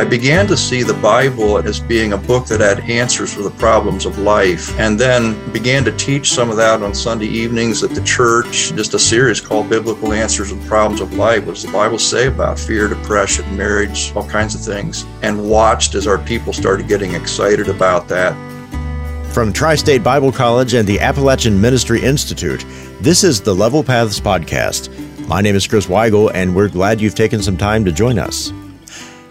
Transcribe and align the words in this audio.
I 0.00 0.04
began 0.04 0.46
to 0.46 0.56
see 0.56 0.82
the 0.82 0.94
Bible 0.94 1.58
as 1.58 1.78
being 1.78 2.14
a 2.14 2.16
book 2.16 2.46
that 2.46 2.60
had 2.60 2.88
answers 2.88 3.34
for 3.34 3.42
the 3.42 3.50
problems 3.50 4.06
of 4.06 4.16
life, 4.16 4.74
and 4.78 4.98
then 4.98 5.36
began 5.52 5.84
to 5.84 5.92
teach 5.92 6.32
some 6.32 6.48
of 6.48 6.56
that 6.56 6.82
on 6.82 6.94
Sunday 6.94 7.26
evenings 7.26 7.82
at 7.82 7.90
the 7.90 8.00
church, 8.00 8.72
just 8.72 8.94
a 8.94 8.98
series 8.98 9.42
called 9.42 9.68
Biblical 9.68 10.14
Answers 10.14 10.48
to 10.48 10.54
the 10.54 10.66
Problems 10.66 11.02
of 11.02 11.12
Life. 11.12 11.44
What 11.44 11.56
does 11.56 11.64
the 11.64 11.70
Bible 11.72 11.98
say 11.98 12.28
about 12.28 12.58
fear, 12.58 12.88
depression, 12.88 13.54
marriage, 13.58 14.10
all 14.16 14.26
kinds 14.26 14.54
of 14.54 14.62
things? 14.62 15.04
And 15.20 15.50
watched 15.50 15.94
as 15.94 16.06
our 16.06 16.16
people 16.16 16.54
started 16.54 16.88
getting 16.88 17.12
excited 17.12 17.68
about 17.68 18.08
that. 18.08 18.32
From 19.34 19.52
Tri 19.52 19.74
State 19.74 20.02
Bible 20.02 20.32
College 20.32 20.72
and 20.72 20.88
the 20.88 20.98
Appalachian 20.98 21.60
Ministry 21.60 22.02
Institute, 22.02 22.64
this 23.02 23.22
is 23.22 23.42
the 23.42 23.54
Level 23.54 23.84
Paths 23.84 24.18
Podcast. 24.18 24.88
My 25.28 25.42
name 25.42 25.56
is 25.56 25.66
Chris 25.66 25.88
Weigel, 25.88 26.30
and 26.32 26.56
we're 26.56 26.70
glad 26.70 27.02
you've 27.02 27.14
taken 27.14 27.42
some 27.42 27.58
time 27.58 27.84
to 27.84 27.92
join 27.92 28.18
us. 28.18 28.50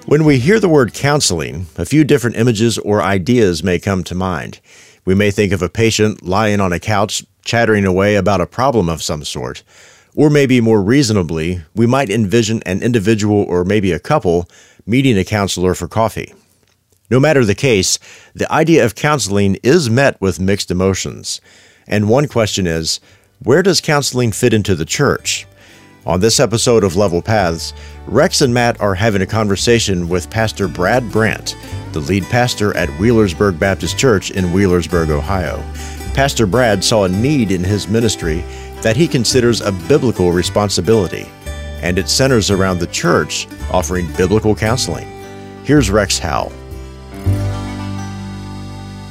When 0.10 0.26
we 0.26 0.40
hear 0.40 0.60
the 0.60 0.68
word 0.68 0.96
counseling, 0.96 1.68
a 1.78 1.86
few 1.86 2.04
different 2.04 2.36
images 2.36 2.80
or 2.80 3.00
ideas 3.00 3.64
may 3.64 3.78
come 3.78 4.04
to 4.06 4.16
mind. 4.16 4.60
We 5.06 5.14
may 5.14 5.30
think 5.30 5.54
of 5.54 5.62
a 5.62 5.70
patient 5.70 6.24
lying 6.24 6.60
on 6.60 6.74
a 6.74 6.80
couch 6.80 7.24
chattering 7.46 7.86
away 7.86 8.16
about 8.16 8.42
a 8.42 8.48
problem 8.48 8.90
of 8.90 9.04
some 9.04 9.24
sort. 9.24 9.62
Or 10.16 10.32
maybe 10.32 10.62
more 10.62 10.82
reasonably, 10.82 11.62
we 11.76 11.86
might 11.86 12.10
envision 12.10 12.64
an 12.66 12.82
individual 12.82 13.44
or 13.44 13.64
maybe 13.64 13.92
a 13.92 14.00
couple 14.00 14.50
meeting 14.84 15.16
a 15.16 15.24
counselor 15.24 15.76
for 15.76 15.88
coffee. 15.88 16.34
No 17.12 17.20
matter 17.20 17.46
the 17.46 17.54
case, 17.54 18.00
the 18.34 18.52
idea 18.52 18.84
of 18.84 18.96
counseling 18.96 19.60
is 19.62 19.92
met 19.92 20.20
with 20.20 20.40
mixed 20.40 20.72
emotions. 20.72 21.40
And 21.88 22.10
one 22.10 22.28
question 22.28 22.66
is 22.66 23.00
where 23.44 23.62
does 23.62 23.80
counseling 23.80 24.32
fit 24.32 24.56
into 24.56 24.74
the 24.74 24.86
church? 24.86 25.46
On 26.06 26.22
this 26.22 26.40
episode 26.40 26.86
of 26.86 26.96
Level 26.96 27.22
Paths, 27.22 27.74
Rex 28.08 28.40
and 28.42 28.54
Matt 28.54 28.80
are 28.80 28.96
having 28.96 29.22
a 29.22 29.28
conversation 29.28 30.08
with 30.08 30.30
Pastor 30.30 30.68
Brad 30.70 31.12
Brandt, 31.12 31.58
the 31.92 32.00
lead 32.00 32.24
pastor 32.24 32.76
at 32.78 32.88
Wheelersburg 33.00 33.60
Baptist 33.60 33.98
Church 33.98 34.32
in 34.32 34.46
Wheelersburg, 34.46 35.10
Ohio. 35.10 35.58
Pastor 36.14 36.48
Brad 36.48 36.84
saw 36.84 37.04
a 37.04 37.10
need 37.10 37.52
in 37.52 37.64
his 37.64 37.90
ministry 37.90 38.46
that 38.82 38.96
he 38.96 39.10
considers 39.10 39.60
a 39.60 39.74
biblical 39.90 40.32
responsibility, 40.32 41.28
and 41.82 42.00
it 42.00 42.08
centers 42.08 42.50
around 42.50 42.80
the 42.80 42.88
church 42.88 43.48
offering 43.70 44.08
biblical 44.14 44.56
counseling. 44.56 45.08
Here's 45.66 45.92
Rex 45.92 46.18
Howell. 46.18 46.54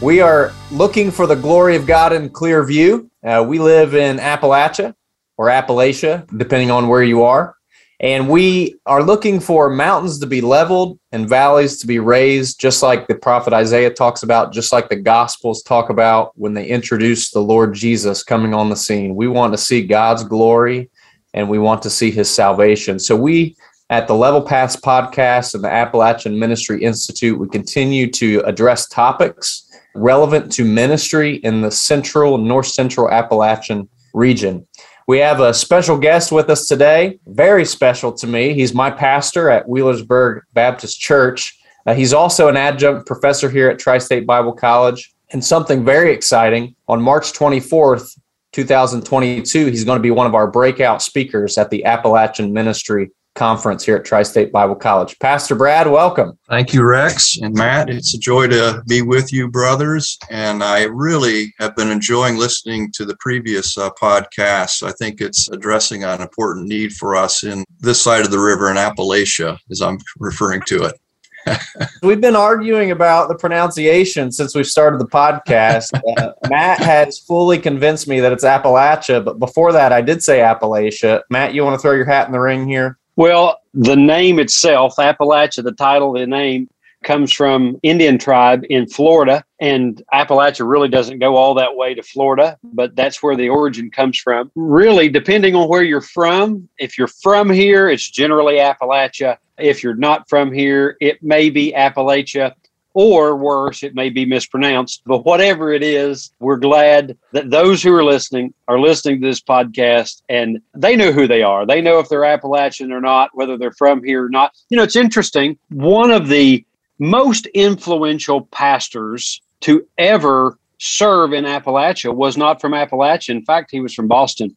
We 0.01 0.21
are 0.21 0.53
looking 0.71 1.11
for 1.11 1.27
the 1.27 1.37
glory 1.37 1.77
of 1.77 1.87
God 1.87 2.15
in 2.15 2.31
clear 2.31 2.65
view. 2.65 3.11
Uh, 3.23 3.45
we 3.47 3.59
live 3.59 3.95
in 3.95 4.17
Appalachia, 4.19 4.95
or 5.39 5.47
Appalachia, 5.47 6.27
depending 6.37 6.71
on 6.71 6.89
where 6.89 7.03
you 7.03 7.23
are. 7.23 7.55
And 8.01 8.29
we 8.29 8.77
are 8.87 9.03
looking 9.03 9.41
for 9.41 9.71
mountains 9.71 10.21
to 10.21 10.27
be 10.27 10.41
leveled 10.41 11.01
and 11.11 11.29
valleys 11.29 11.79
to 11.79 11.87
be 11.87 11.99
raised, 11.99 12.61
just 12.61 12.81
like 12.81 13.09
the 13.09 13.17
prophet 13.17 13.53
Isaiah 13.53 13.93
talks 13.93 14.23
about, 14.23 14.53
just 14.53 14.73
like 14.73 14.89
the 14.89 14.97
Gospels 14.97 15.63
talk 15.63 15.91
about 15.91 16.31
when 16.37 16.55
they 16.55 16.67
introduce 16.67 17.31
the 17.31 17.41
Lord 17.41 17.75
Jesus 17.75 18.23
coming 18.23 18.55
on 18.55 18.69
the 18.69 18.77
scene. 18.77 19.17
We 19.17 19.27
want 19.27 19.53
to 19.53 19.59
see 19.59 19.85
God's 19.85 20.23
glory 20.23 20.91
and 21.35 21.49
we 21.49 21.59
want 21.59 21.83
to 21.83 21.91
see 21.91 22.13
his 22.13 22.31
salvation. 22.31 23.01
So 23.01 23.17
we 23.17 23.57
at 23.91 24.07
the 24.07 24.15
Level 24.15 24.43
Paths 24.43 24.77
podcast 24.77 25.55
and 25.55 25.65
the 25.65 25.73
Appalachian 25.73 26.39
Ministry 26.39 26.85
Institute, 26.85 27.39
we 27.39 27.49
continue 27.49 28.11
to 28.13 28.41
address 28.41 28.87
topics 28.89 29.65
relevant 29.95 30.53
to 30.53 30.65
ministry 30.65 31.37
in 31.37 31.63
the 31.63 31.71
central, 31.71 32.39
north 32.39 32.67
central 32.67 33.11
Appalachian 33.11 33.89
region. 34.15 34.67
We 35.09 35.21
have 35.21 35.41
a 35.41 35.55
special 35.55 35.97
guest 35.97 36.33
with 36.33 36.51
us 36.51 36.69
today, 36.69 37.19
very 37.29 37.65
special 37.65 38.13
to 38.13 38.27
me. 38.27 38.53
He's 38.53 38.75
my 38.75 38.91
pastor 38.91 39.49
at 39.49 39.67
Wheelersburg 39.67 40.43
Baptist 40.53 41.01
Church. 41.01 41.59
Uh, 41.87 41.95
he's 41.95 42.13
also 42.13 42.49
an 42.49 42.59
adjunct 42.59 43.07
professor 43.07 43.49
here 43.49 43.71
at 43.71 43.79
Tri 43.79 43.97
State 43.97 44.27
Bible 44.27 44.53
College. 44.53 45.15
And 45.31 45.43
something 45.43 45.83
very 45.83 46.13
exciting 46.13 46.75
on 46.89 47.01
March 47.01 47.33
24th, 47.33 48.19
2022, 48.53 49.67
he's 49.69 49.83
going 49.83 49.97
to 49.97 50.03
be 50.03 50.11
one 50.11 50.27
of 50.27 50.35
our 50.35 50.47
breakout 50.47 51.01
speakers 51.01 51.57
at 51.57 51.71
the 51.71 51.87
Appalachian 51.87 52.53
Ministry 52.53 53.11
conference 53.39 53.85
here 53.85 53.97
at 53.97 54.05
Tri 54.05 54.25
State 54.25 54.51
Bible 54.51 54.75
College. 54.75 55.19
Pastor 55.21 55.55
Brad, 55.55 55.89
welcome. 55.89 56.37
Thank 56.49 56.75
you, 56.75 56.83
Rex 56.83 57.39
and 57.41 57.55
Matt. 57.55 57.89
It's 57.89 58.13
a 58.15 58.19
joy 58.19 58.49
to 58.49 58.83
be 58.89 59.01
with 59.01 59.33
you, 59.33 59.49
brothers. 59.49 60.19
And 60.29 60.63
I 60.63 60.83
really 60.83 61.55
have 61.61 61.77
been 61.77 61.91
enjoying 61.91 62.37
listening 62.37 62.91
to 62.93 63.05
the 63.05 63.17
previous 63.21 63.79
uh, 63.79 63.91
podcasts. 63.91 64.83
I 64.83 64.93
think 64.93 65.21
it's 65.21 65.49
addressing 65.51 66.03
an 66.03 66.21
important 66.21 66.67
need 66.67 66.93
for 66.93 67.15
us 67.15 67.45
in 67.45 67.65
this 67.79 68.03
side 68.03 68.25
of 68.25 68.33
the 68.33 68.41
river 68.41 68.71
in 68.71 68.77
Appalachia, 68.77 69.59
as 69.71 69.81
I'm 69.81 69.99
referring 70.19 70.63
to 70.63 70.85
it. 70.85 71.01
We've 72.03 72.21
been 72.21 72.37
arguing 72.37 72.91
about 72.91 73.29
the 73.29 73.37
pronunciation 73.37 74.33
since 74.33 74.55
we 74.55 74.65
started 74.65 75.01
the 75.01 75.07
podcast. 75.07 75.91
Uh, 76.19 76.33
Matt 76.49 76.79
has 76.79 77.19
fully 77.19 77.59
convinced 77.59 78.09
me 78.09 78.19
that 78.21 78.33
it's 78.33 78.45
Appalachia, 78.45 79.23
but 79.25 79.39
before 79.39 79.73
that, 79.73 79.93
I 79.93 80.01
did 80.01 80.23
say 80.23 80.39
Appalachia. 80.39 81.21
Matt, 81.29 81.55
you 81.55 81.63
want 81.63 81.75
to 81.75 81.83
throw 81.83 81.93
your 81.93 82.07
hat 82.07 82.27
in 82.27 82.33
the 82.33 82.41
ring 82.41 82.67
here? 82.67 82.99
Well, 83.19 83.59
the 83.75 83.97
name 83.97 84.39
itself, 84.39 84.95
Appalachia, 84.95 85.65
the 85.65 85.73
title 85.73 86.15
of 86.15 86.21
the 86.21 86.27
name 86.29 86.69
comes 87.03 87.33
from 87.33 87.77
Indian 87.83 88.17
tribe 88.17 88.63
in 88.71 88.87
Florida, 88.87 89.45
and 89.61 90.01
Appalachia 90.15 90.71
really 90.71 90.89
doesn't 90.89 91.19
go 91.19 91.35
all 91.35 91.55
that 91.55 91.75
way 91.75 91.95
to 91.95 92.03
Florida, 92.05 92.57
but 92.63 92.95
that's 92.95 93.21
where 93.21 93.35
the 93.35 93.49
origin 93.49 93.91
comes 93.91 94.19
from. 94.19 94.53
Really, 94.55 95.09
depending 95.09 95.57
on 95.57 95.69
where 95.69 95.83
you're 95.83 96.01
from, 96.01 96.69
if 96.79 96.97
you're 96.97 97.09
from 97.09 97.51
here, 97.51 97.89
it's 97.89 98.09
generally 98.09 98.59
Appalachia. 98.59 99.39
If 99.59 99.83
you're 99.83 99.97
not 99.97 100.29
from 100.29 100.53
here, 100.53 100.97
it 101.01 101.21
may 101.21 101.51
be 101.51 101.73
Appalachia 101.77 102.55
or 102.95 103.37
worse, 103.37 103.83
it 103.83 103.95
may 103.95 104.11
be 104.11 104.25
mispronounced. 104.25 105.03
But 105.07 105.25
whatever 105.25 105.73
it 105.73 105.83
is, 105.83 106.33
we're 106.41 106.57
glad 106.57 107.17
that 107.33 107.51
those 107.51 107.83
who 107.83 107.95
are 107.95 108.05
listening 108.05 108.55
are 108.67 108.81
listening 108.81 109.21
to 109.21 109.27
this 109.27 109.41
podcast 109.41 110.23
and 110.29 110.61
they 110.75 110.97
know 110.97 111.13
who 111.13 111.27
they 111.27 111.43
are. 111.43 111.67
They 111.67 111.81
know 111.81 111.99
if 111.99 112.09
they're 112.09 112.25
Appalachian 112.25 112.93
or 112.93 113.01
not, 113.01 113.31
whether 113.35 113.57
they're 113.57 113.73
from 113.73 114.03
here 114.03 114.25
or 114.25 114.31
not. 114.31 114.53
You 114.71 114.77
know, 114.77 114.83
it's 114.83 114.97
interesting. 114.97 115.59
One 115.69 116.11
of 116.11 116.29
the 116.29 116.65
most 116.99 117.47
influential 117.47 118.43
pastors 118.47 119.41
to 119.61 119.87
ever 119.99 120.59
serve 120.79 121.33
in 121.33 121.45
Appalachia 121.45 122.15
was 122.15 122.37
not 122.37 122.61
from 122.61 122.73
Appalachia. 122.73 123.31
In 123.31 123.45
fact, 123.45 123.71
he 123.71 123.81
was 123.81 123.95
from 123.95 124.09
Boston. 124.09 124.57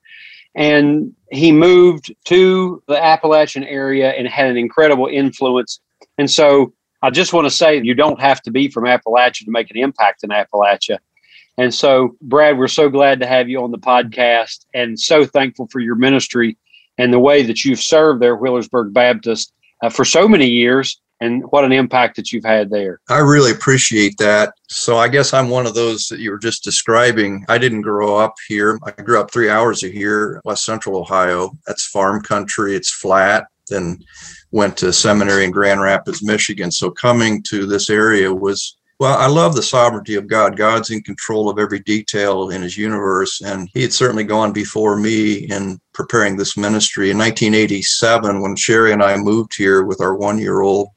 And 0.53 1.13
he 1.31 1.52
moved 1.52 2.13
to 2.25 2.84
the 2.88 3.02
Appalachian 3.02 3.63
area 3.63 4.12
and 4.12 4.28
had 4.28 4.48
an 4.48 4.58
incredible 4.58 5.08
influence. 5.08 5.80
And 6.18 6.30
so 6.30 6.74
I 7.01 7.09
just 7.09 7.34
want 7.34 7.45
to 7.45 7.51
say 7.51 7.81
you 7.81 7.95
don't 7.95 8.22
have 8.22 8.41
to 8.44 8.51
be 8.51 8.69
from 8.69 8.85
Appalachia 8.85 9.45
to 9.45 9.51
make 9.51 9.72
an 9.72 9.78
impact 9.78 10.23
in 10.23 10.29
Appalachia. 10.29 11.00
And 11.57 11.73
so, 11.73 12.16
Brad, 12.22 12.57
we're 12.57 12.67
so 12.67 12.89
glad 12.89 13.19
to 13.19 13.28
have 13.28 13.50
you 13.50 13.62
on 13.63 13.72
the 13.72 13.78
podcast 13.78 14.66
and 14.73 15.00
so 15.00 15.25
thankful 15.25 15.67
for 15.72 15.79
your 15.79 15.95
ministry 15.95 16.57
and 16.97 17.12
the 17.12 17.19
way 17.19 17.44
that 17.44 17.66
you've 17.66 17.81
served 17.81 18.22
there, 18.22 18.38
Wheelersburg 18.38 18.94
Baptist, 18.94 19.53
uh, 19.81 19.89
for 19.89 20.06
so 20.06 20.28
many 20.28 20.47
years 20.47 21.01
and 21.19 21.44
what 21.51 21.63
an 21.63 21.72
impact 21.72 22.16
that 22.16 22.31
you've 22.31 22.44
had 22.44 22.69
there. 22.72 23.00
I 23.09 23.19
really 23.19 23.51
appreciate 23.51 24.18
that. 24.18 24.53
So 24.69 24.97
I 24.97 25.07
guess 25.07 25.33
I'm 25.33 25.50
one 25.50 25.68
of 25.68 25.75
those 25.75 26.07
that 26.07 26.19
you 26.19 26.31
were 26.31 26.39
just 26.39 26.63
describing. 26.63 27.45
I 27.47 27.57
didn't 27.57 27.81
grow 27.81 28.18
up 28.18 28.33
here. 28.47 28.79
I 28.83 28.91
grew 28.91 29.19
up 29.19 29.31
three 29.31 29.50
hours 29.50 29.83
of 29.83 29.91
here, 29.91 30.41
West 30.45 30.66
Central 30.66 30.97
Ohio. 30.97 31.51
That's 31.68 31.85
farm 31.85 32.22
country. 32.22 32.75
It's 32.75 32.91
flat. 32.91 33.45
Then 33.68 34.00
went 34.51 34.78
to 34.78 34.94
seminary 34.94 35.45
in 35.45 35.51
Grand 35.51 35.81
Rapids, 35.81 36.23
Michigan. 36.23 36.72
So 36.72 36.89
coming 36.91 37.41
to 37.44 37.66
this 37.66 37.89
area 37.89 38.34
was 38.34 38.75
well, 39.01 39.17
I 39.17 39.25
love 39.25 39.56
the 39.56 39.63
sovereignty 39.63 40.13
of 40.13 40.28
God. 40.28 40.56
God's 40.56 40.91
in 40.91 41.01
control 41.01 41.50
of 41.50 41.57
every 41.57 41.79
detail 41.79 42.51
in 42.51 42.62
his 42.62 42.78
universe. 42.78 43.41
And 43.41 43.67
he 43.73 43.81
had 43.81 43.91
certainly 43.91 44.23
gone 44.23 44.53
before 44.53 44.95
me 44.95 45.50
in 45.50 45.81
preparing 45.91 46.38
this 46.38 46.56
ministry. 46.56 47.09
In 47.09 47.17
1987, 47.17 48.41
when 48.41 48.56
Sherry 48.56 48.91
and 48.94 49.01
I 49.01 49.17
moved 49.17 49.56
here 49.57 49.81
with 49.85 50.01
our 50.01 50.13
one 50.13 50.38
year 50.38 50.62
old, 50.62 50.89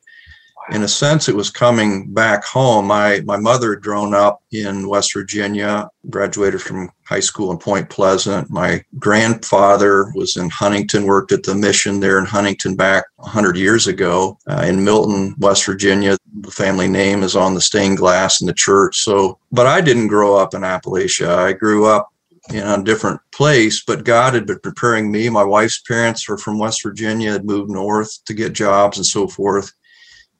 in 0.70 0.82
a 0.82 0.88
sense, 0.88 1.28
it 1.28 1.36
was 1.36 1.50
coming 1.50 2.12
back 2.12 2.44
home. 2.44 2.86
My 2.86 3.20
my 3.24 3.36
mother 3.36 3.74
had 3.74 3.82
grown 3.82 4.14
up 4.14 4.42
in 4.50 4.88
West 4.88 5.12
Virginia, 5.12 5.88
graduated 6.08 6.62
from 6.62 6.90
high 7.04 7.20
school 7.20 7.50
in 7.50 7.58
Point 7.58 7.90
Pleasant. 7.90 8.48
My 8.50 8.82
grandfather 8.98 10.10
was 10.14 10.36
in 10.36 10.48
Huntington, 10.48 11.04
worked 11.04 11.32
at 11.32 11.42
the 11.42 11.54
mission 11.54 12.00
there 12.00 12.18
in 12.18 12.24
Huntington 12.24 12.76
back 12.76 13.04
100 13.16 13.56
years 13.56 13.86
ago. 13.86 14.38
Uh, 14.48 14.64
in 14.66 14.82
Milton, 14.82 15.34
West 15.38 15.66
Virginia, 15.66 16.16
the 16.40 16.50
family 16.50 16.88
name 16.88 17.22
is 17.22 17.36
on 17.36 17.54
the 17.54 17.60
stained 17.60 17.98
glass 17.98 18.40
in 18.40 18.46
the 18.46 18.54
church. 18.54 19.02
So, 19.02 19.38
but 19.52 19.66
I 19.66 19.82
didn't 19.82 20.08
grow 20.08 20.36
up 20.36 20.54
in 20.54 20.62
Appalachia. 20.62 21.28
I 21.28 21.52
grew 21.52 21.86
up 21.86 22.10
in 22.50 22.62
a 22.62 22.82
different 22.82 23.20
place, 23.32 23.82
but 23.86 24.04
God 24.04 24.34
had 24.34 24.46
been 24.46 24.60
preparing 24.60 25.10
me. 25.10 25.28
My 25.28 25.44
wife's 25.44 25.80
parents 25.80 26.26
were 26.28 26.38
from 26.38 26.58
West 26.58 26.82
Virginia, 26.82 27.32
had 27.32 27.44
moved 27.44 27.70
north 27.70 28.24
to 28.24 28.34
get 28.34 28.54
jobs 28.54 28.96
and 28.96 29.06
so 29.06 29.28
forth 29.28 29.72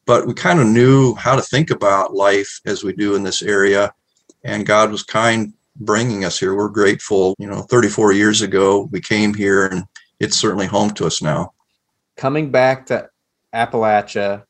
but 0.06 0.26
we 0.26 0.34
kind 0.34 0.60
of 0.60 0.66
knew 0.66 1.14
how 1.14 1.36
to 1.36 1.42
think 1.42 1.70
about 1.70 2.14
life 2.14 2.60
as 2.66 2.84
we 2.84 2.92
do 2.92 3.14
in 3.14 3.22
this 3.22 3.42
area. 3.42 3.92
And 4.44 4.66
God 4.66 4.90
was 4.90 5.02
kind 5.02 5.54
bringing 5.76 6.24
us 6.24 6.38
here. 6.38 6.54
We're 6.54 6.68
grateful. 6.68 7.34
You 7.38 7.48
know, 7.48 7.62
34 7.62 8.12
years 8.12 8.42
ago, 8.42 8.88
we 8.92 9.00
came 9.00 9.34
here 9.34 9.66
and 9.66 9.84
it's 10.20 10.36
certainly 10.36 10.66
home 10.66 10.90
to 10.90 11.06
us 11.06 11.22
now. 11.22 11.52
Coming 12.16 12.50
back 12.50 12.86
to 12.86 13.08
Appalachia 13.54 14.44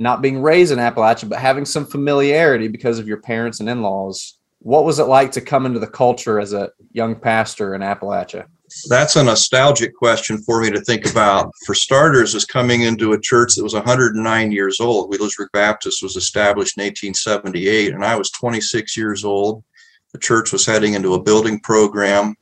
not 0.00 0.22
being 0.22 0.40
raised 0.40 0.72
in 0.72 0.78
Appalachia, 0.78 1.28
but 1.28 1.38
having 1.38 1.66
some 1.66 1.84
familiarity 1.84 2.68
because 2.68 2.98
of 2.98 3.06
your 3.06 3.20
parents 3.20 3.60
and 3.60 3.68
in 3.68 3.82
laws. 3.82 4.38
What 4.60 4.84
was 4.84 4.98
it 4.98 5.04
like 5.04 5.32
to 5.32 5.42
come 5.42 5.66
into 5.66 5.78
the 5.78 5.86
culture 5.86 6.40
as 6.40 6.54
a 6.54 6.70
young 6.92 7.14
pastor 7.14 7.74
in 7.74 7.82
Appalachia? 7.82 8.46
That's 8.88 9.16
a 9.16 9.24
nostalgic 9.24 9.94
question 9.96 10.38
for 10.38 10.60
me 10.60 10.70
to 10.70 10.80
think 10.80 11.10
about. 11.10 11.52
For 11.66 11.74
starters, 11.74 12.34
is 12.34 12.44
coming 12.44 12.82
into 12.82 13.12
a 13.12 13.20
church 13.20 13.54
that 13.54 13.64
was 13.64 13.74
109 13.74 14.52
years 14.52 14.80
old. 14.80 15.10
Wheelersburg 15.10 15.48
Baptist 15.52 16.02
was 16.02 16.16
established 16.16 16.76
in 16.76 16.84
1878, 16.84 17.94
and 17.94 18.04
I 18.04 18.16
was 18.16 18.30
26 18.30 18.96
years 18.96 19.24
old. 19.24 19.64
The 20.12 20.18
church 20.18 20.52
was 20.52 20.66
heading 20.66 20.94
into 20.94 21.14
a 21.14 21.22
building 21.22 21.60
program. 21.60 22.36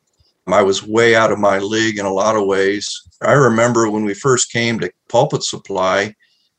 I 0.47 0.63
was 0.63 0.83
way 0.83 1.15
out 1.15 1.31
of 1.31 1.39
my 1.39 1.59
league 1.59 1.99
in 1.99 2.07
a 2.07 2.13
lot 2.13 2.37
of 2.37 2.47
ways. 2.47 2.91
I 3.23 3.33
remember 3.33 3.91
when 3.91 4.05
we 4.05 4.15
first 4.15 4.51
came 4.51 4.81
to 4.81 4.91
Pulpit 5.09 5.43
Supply, 5.43 6.15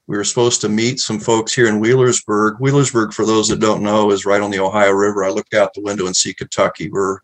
we 0.09 0.17
were 0.17 0.23
supposed 0.23 0.61
to 0.61 0.69
meet 0.69 0.99
some 0.99 1.19
folks 1.19 1.53
here 1.53 1.67
in 1.67 1.79
Wheelersburg. 1.79 2.59
Wheelersburg, 2.59 3.13
for 3.13 3.25
those 3.25 3.47
that 3.47 3.59
don't 3.59 3.83
know, 3.83 4.11
is 4.11 4.25
right 4.25 4.41
on 4.41 4.49
the 4.49 4.59
Ohio 4.59 4.91
River. 4.91 5.23
I 5.23 5.29
looked 5.29 5.53
out 5.53 5.73
the 5.73 5.83
window 5.83 6.07
and 6.07 6.15
see 6.15 6.33
Kentucky. 6.33 6.89
We're 6.89 7.19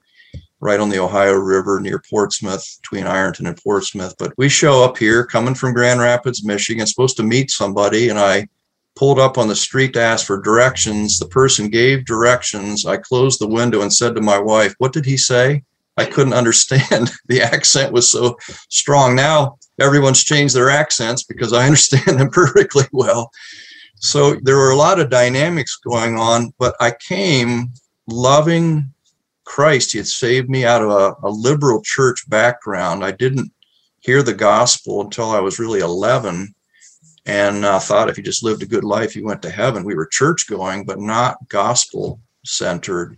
right 0.65 0.79
on 0.79 0.89
the 0.89 0.99
Ohio 0.99 1.33
River 1.33 1.79
near 1.79 2.01
Portsmouth, 2.09 2.79
between 2.81 3.05
Ironton 3.05 3.45
and 3.45 3.55
Portsmouth. 3.55 4.15
But 4.17 4.33
we 4.37 4.49
show 4.49 4.83
up 4.83 4.97
here 4.97 5.23
coming 5.23 5.53
from 5.53 5.73
Grand 5.73 5.99
Rapids, 5.99 6.43
Michigan, 6.43 6.87
supposed 6.87 7.17
to 7.17 7.23
meet 7.23 7.51
somebody, 7.51 8.09
and 8.09 8.19
I 8.19 8.47
pulled 8.95 9.19
up 9.19 9.37
on 9.37 9.47
the 9.47 9.55
street 9.55 9.93
to 9.93 10.01
ask 10.01 10.25
for 10.25 10.41
directions. 10.41 11.19
The 11.19 11.27
person 11.27 11.69
gave 11.69 12.05
directions. 12.05 12.85
I 12.85 12.97
closed 12.97 13.39
the 13.39 13.47
window 13.47 13.81
and 13.81 13.93
said 13.93 14.15
to 14.15 14.21
my 14.21 14.39
wife, 14.39 14.73
What 14.79 14.91
did 14.91 15.05
he 15.05 15.17
say? 15.17 15.63
I 15.97 16.05
couldn't 16.05 16.33
understand. 16.33 17.11
the 17.27 17.41
accent 17.41 17.93
was 17.93 18.11
so 18.11 18.37
strong. 18.69 19.15
Now 19.15 19.57
everyone's 19.79 20.23
changed 20.23 20.55
their 20.55 20.71
accents 20.71 21.23
because 21.23 21.53
I 21.53 21.65
understand 21.65 22.19
them 22.19 22.29
perfectly 22.29 22.85
well. 22.91 23.31
So 23.97 24.35
there 24.41 24.57
were 24.57 24.71
a 24.71 24.75
lot 24.75 24.99
of 24.99 25.09
dynamics 25.09 25.77
going 25.77 26.17
on, 26.17 26.53
but 26.57 26.75
I 26.79 26.91
came 26.91 27.69
loving 28.07 28.93
Christ. 29.45 29.91
He 29.91 29.99
had 29.99 30.07
saved 30.07 30.49
me 30.49 30.65
out 30.65 30.81
of 30.81 30.89
a, 30.89 31.15
a 31.27 31.29
liberal 31.29 31.81
church 31.81 32.27
background. 32.29 33.03
I 33.03 33.11
didn't 33.11 33.51
hear 33.99 34.21
the 34.21 34.33
gospel 34.33 35.01
until 35.01 35.29
I 35.29 35.39
was 35.39 35.59
really 35.59 35.79
11 35.79 36.53
and 37.25 37.65
uh, 37.65 37.79
thought 37.79 38.09
if 38.09 38.17
you 38.17 38.23
just 38.23 38.43
lived 38.43 38.61
a 38.61 38.67
good 38.67 38.83
life, 38.83 39.15
you 39.15 39.25
went 39.25 39.41
to 39.41 39.49
heaven. 39.49 39.83
We 39.83 39.95
were 39.95 40.05
church 40.05 40.47
going, 40.47 40.85
but 40.85 40.99
not 40.99 41.37
gospel 41.49 42.19
centered. 42.45 43.17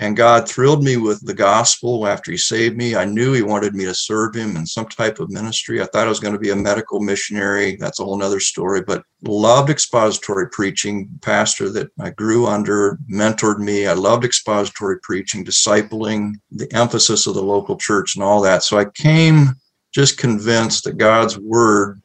And 0.00 0.16
God 0.16 0.48
thrilled 0.48 0.82
me 0.82 0.96
with 0.96 1.24
the 1.26 1.34
gospel 1.34 2.06
after 2.06 2.30
He 2.30 2.38
saved 2.38 2.74
me. 2.74 2.96
I 2.96 3.04
knew 3.04 3.34
He 3.34 3.42
wanted 3.42 3.74
me 3.74 3.84
to 3.84 3.94
serve 3.94 4.34
Him 4.34 4.56
in 4.56 4.64
some 4.64 4.86
type 4.86 5.20
of 5.20 5.28
ministry. 5.28 5.82
I 5.82 5.84
thought 5.84 6.06
I 6.06 6.08
was 6.08 6.20
going 6.20 6.32
to 6.32 6.40
be 6.40 6.50
a 6.50 6.56
medical 6.56 7.00
missionary. 7.00 7.76
That's 7.76 8.00
a 8.00 8.04
whole 8.04 8.22
other 8.22 8.40
story, 8.40 8.80
but 8.80 9.04
loved 9.24 9.68
expository 9.68 10.48
preaching. 10.48 11.10
Pastor 11.20 11.68
that 11.72 11.90
I 12.00 12.10
grew 12.10 12.46
under 12.46 12.98
mentored 13.12 13.58
me. 13.58 13.86
I 13.86 13.92
loved 13.92 14.24
expository 14.24 14.98
preaching, 15.00 15.44
discipling, 15.44 16.32
the 16.50 16.72
emphasis 16.74 17.26
of 17.26 17.34
the 17.34 17.42
local 17.42 17.76
church, 17.76 18.16
and 18.16 18.24
all 18.24 18.40
that. 18.40 18.62
So 18.62 18.78
I 18.78 18.86
came 18.86 19.54
just 19.92 20.16
convinced 20.16 20.84
that 20.84 20.96
God's 20.96 21.38
word 21.38 22.00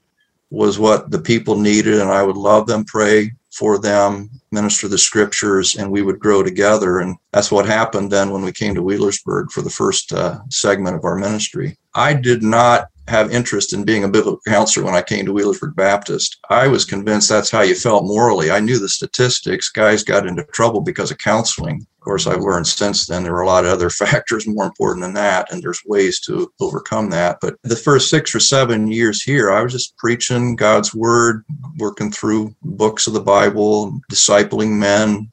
was 0.50 0.78
what 0.78 1.12
the 1.12 1.20
people 1.20 1.58
needed, 1.58 2.02
and 2.02 2.12
I 2.12 2.24
would 2.24 2.36
love 2.36 2.68
them, 2.68 2.84
pray 2.84 3.32
for 3.56 3.80
them, 3.80 4.30
minister 4.52 4.90
the 4.90 4.98
scriptures, 4.98 5.78
and 5.78 5.90
we 5.90 6.02
would 6.02 6.20
grow 6.20 6.44
together. 6.44 7.00
And 7.00 7.16
that's 7.32 7.52
what 7.52 7.66
happened 7.66 8.12
then 8.12 8.32
when 8.32 8.42
we 8.42 8.52
came 8.52 8.76
to 8.76 8.84
Wheelersburg 8.84 9.50
for 9.52 9.62
the 9.62 9.70
first 9.70 10.12
uh, 10.12 10.40
segment 10.50 10.98
of 10.98 11.06
our 11.06 11.16
ministry. 11.16 11.78
I 11.94 12.14
did 12.14 12.44
not 12.44 12.90
have 13.08 13.32
interest 13.32 13.74
in 13.74 13.84
being 13.84 14.04
a 14.04 14.10
biblical 14.10 14.42
counselor 14.48 14.86
when 14.86 14.96
I 14.96 15.02
came 15.02 15.26
to 15.26 15.34
Wheelersburg 15.34 15.76
Baptist. 15.76 16.40
I 16.50 16.68
was 16.68 16.86
convinced 16.86 17.30
that's 17.30 17.52
how 17.52 17.62
you 17.62 17.76
felt 17.76 18.06
morally. 18.06 18.50
I 18.50 18.60
knew 18.60 18.80
the 18.80 18.90
statistics. 18.90 19.70
Guys 19.70 20.04
got 20.04 20.26
into 20.26 20.44
trouble 20.46 20.82
because 20.82 21.12
of 21.12 21.20
counseling. 21.20 21.86
Of 21.98 22.04
course, 22.04 22.26
I've 22.26 22.42
learned 22.42 22.68
since 22.68 23.06
then 23.06 23.24
there 23.24 23.34
were 23.34 23.42
a 23.42 23.48
lot 23.48 23.66
of 23.66 23.72
other 23.72 23.90
factors 23.92 24.48
more 24.48 24.66
important 24.66 25.04
than 25.04 25.14
that, 25.14 25.52
and 25.52 25.62
there's 25.62 25.82
ways 25.86 26.20
to 26.22 26.52
overcome 26.60 27.10
that. 27.12 27.38
But 27.42 27.56
the 27.64 27.76
first 27.76 28.10
six 28.10 28.34
or 28.34 28.40
seven 28.40 28.88
years 28.88 29.22
here, 29.22 29.52
I 29.52 29.62
was 29.62 29.74
just 29.74 29.98
preaching 29.98 30.56
God's 30.56 30.94
word, 30.96 31.46
working 31.78 32.12
through 32.12 32.56
books 32.64 33.06
of 33.08 33.14
the 33.14 33.22
Bible, 33.22 34.00
discipling 34.12 34.78
men, 34.78 35.32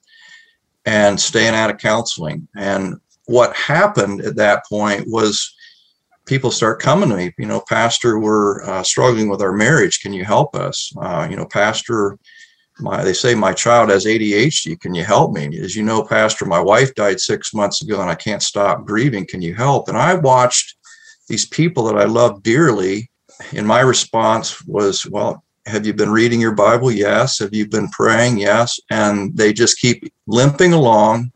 and 0.85 1.19
staying 1.19 1.55
out 1.55 1.71
of 1.71 1.79
counseling. 1.79 2.49
And 2.55 2.97
what 3.27 3.57
happened 3.57 4.21
at 4.23 4.37
that 4.37 4.67
point 4.67 5.05
was 5.07 5.55
people 6.27 6.51
start 6.51 6.81
coming 6.81 7.09
to 7.09 7.17
me, 7.17 7.35
you 7.39 7.47
know, 7.47 7.63
Pastor, 7.69 8.19
we're 8.19 8.63
uh, 8.65 8.83
struggling 8.83 9.29
with 9.29 9.43
our 9.43 9.53
marriage. 9.53 10.01
Can 10.01 10.13
you 10.13 10.25
help 10.25 10.55
us? 10.55 10.93
Uh, 11.01 11.27
you 11.29 11.37
know, 11.37 11.47
Pastor, 11.47 12.19
my 12.79 13.03
they 13.05 13.13
say 13.13 13.35
my 13.35 13.53
child 13.53 13.91
has 13.91 14.07
ADHD. 14.07 14.81
Can 14.81 14.95
you 14.95 15.05
help 15.05 15.33
me? 15.33 15.59
As 15.59 15.77
you 15.77 15.83
know, 15.83 16.03
Pastor, 16.03 16.45
my 16.45 16.61
wife 16.61 16.95
died 16.95 17.21
six 17.21 17.53
months 17.53 17.83
ago 17.83 18.01
and 18.01 18.11
I 18.11 18.15
can't 18.15 18.43
stop 18.43 18.85
grieving. 18.85 19.27
Can 19.27 19.43
you 19.43 19.55
help? 19.55 19.89
And 19.89 19.97
I 19.97 20.15
watched 20.15 20.77
these 21.29 21.47
people 21.47 21.85
that 21.85 21.99
I 21.99 22.05
love 22.05 22.43
dearly. 22.43 23.11
And 23.55 23.67
my 23.67 23.81
response 23.81 24.65
was, 24.67 25.07
well, 25.07 25.45
have 25.67 25.87
you 25.87 25.95
been 25.95 26.11
reading 26.11 26.41
your 26.41 26.55
Bible? 26.55 26.91
Yes. 26.91 27.39
Have 27.39 27.55
you 27.55 27.69
been 27.69 27.89
praying? 27.89 28.39
Yes. 28.39 28.81
And 28.91 29.37
they 29.37 29.53
just 29.53 29.79
keep 29.79 30.13
limping 30.27 30.73
along, 30.73 31.33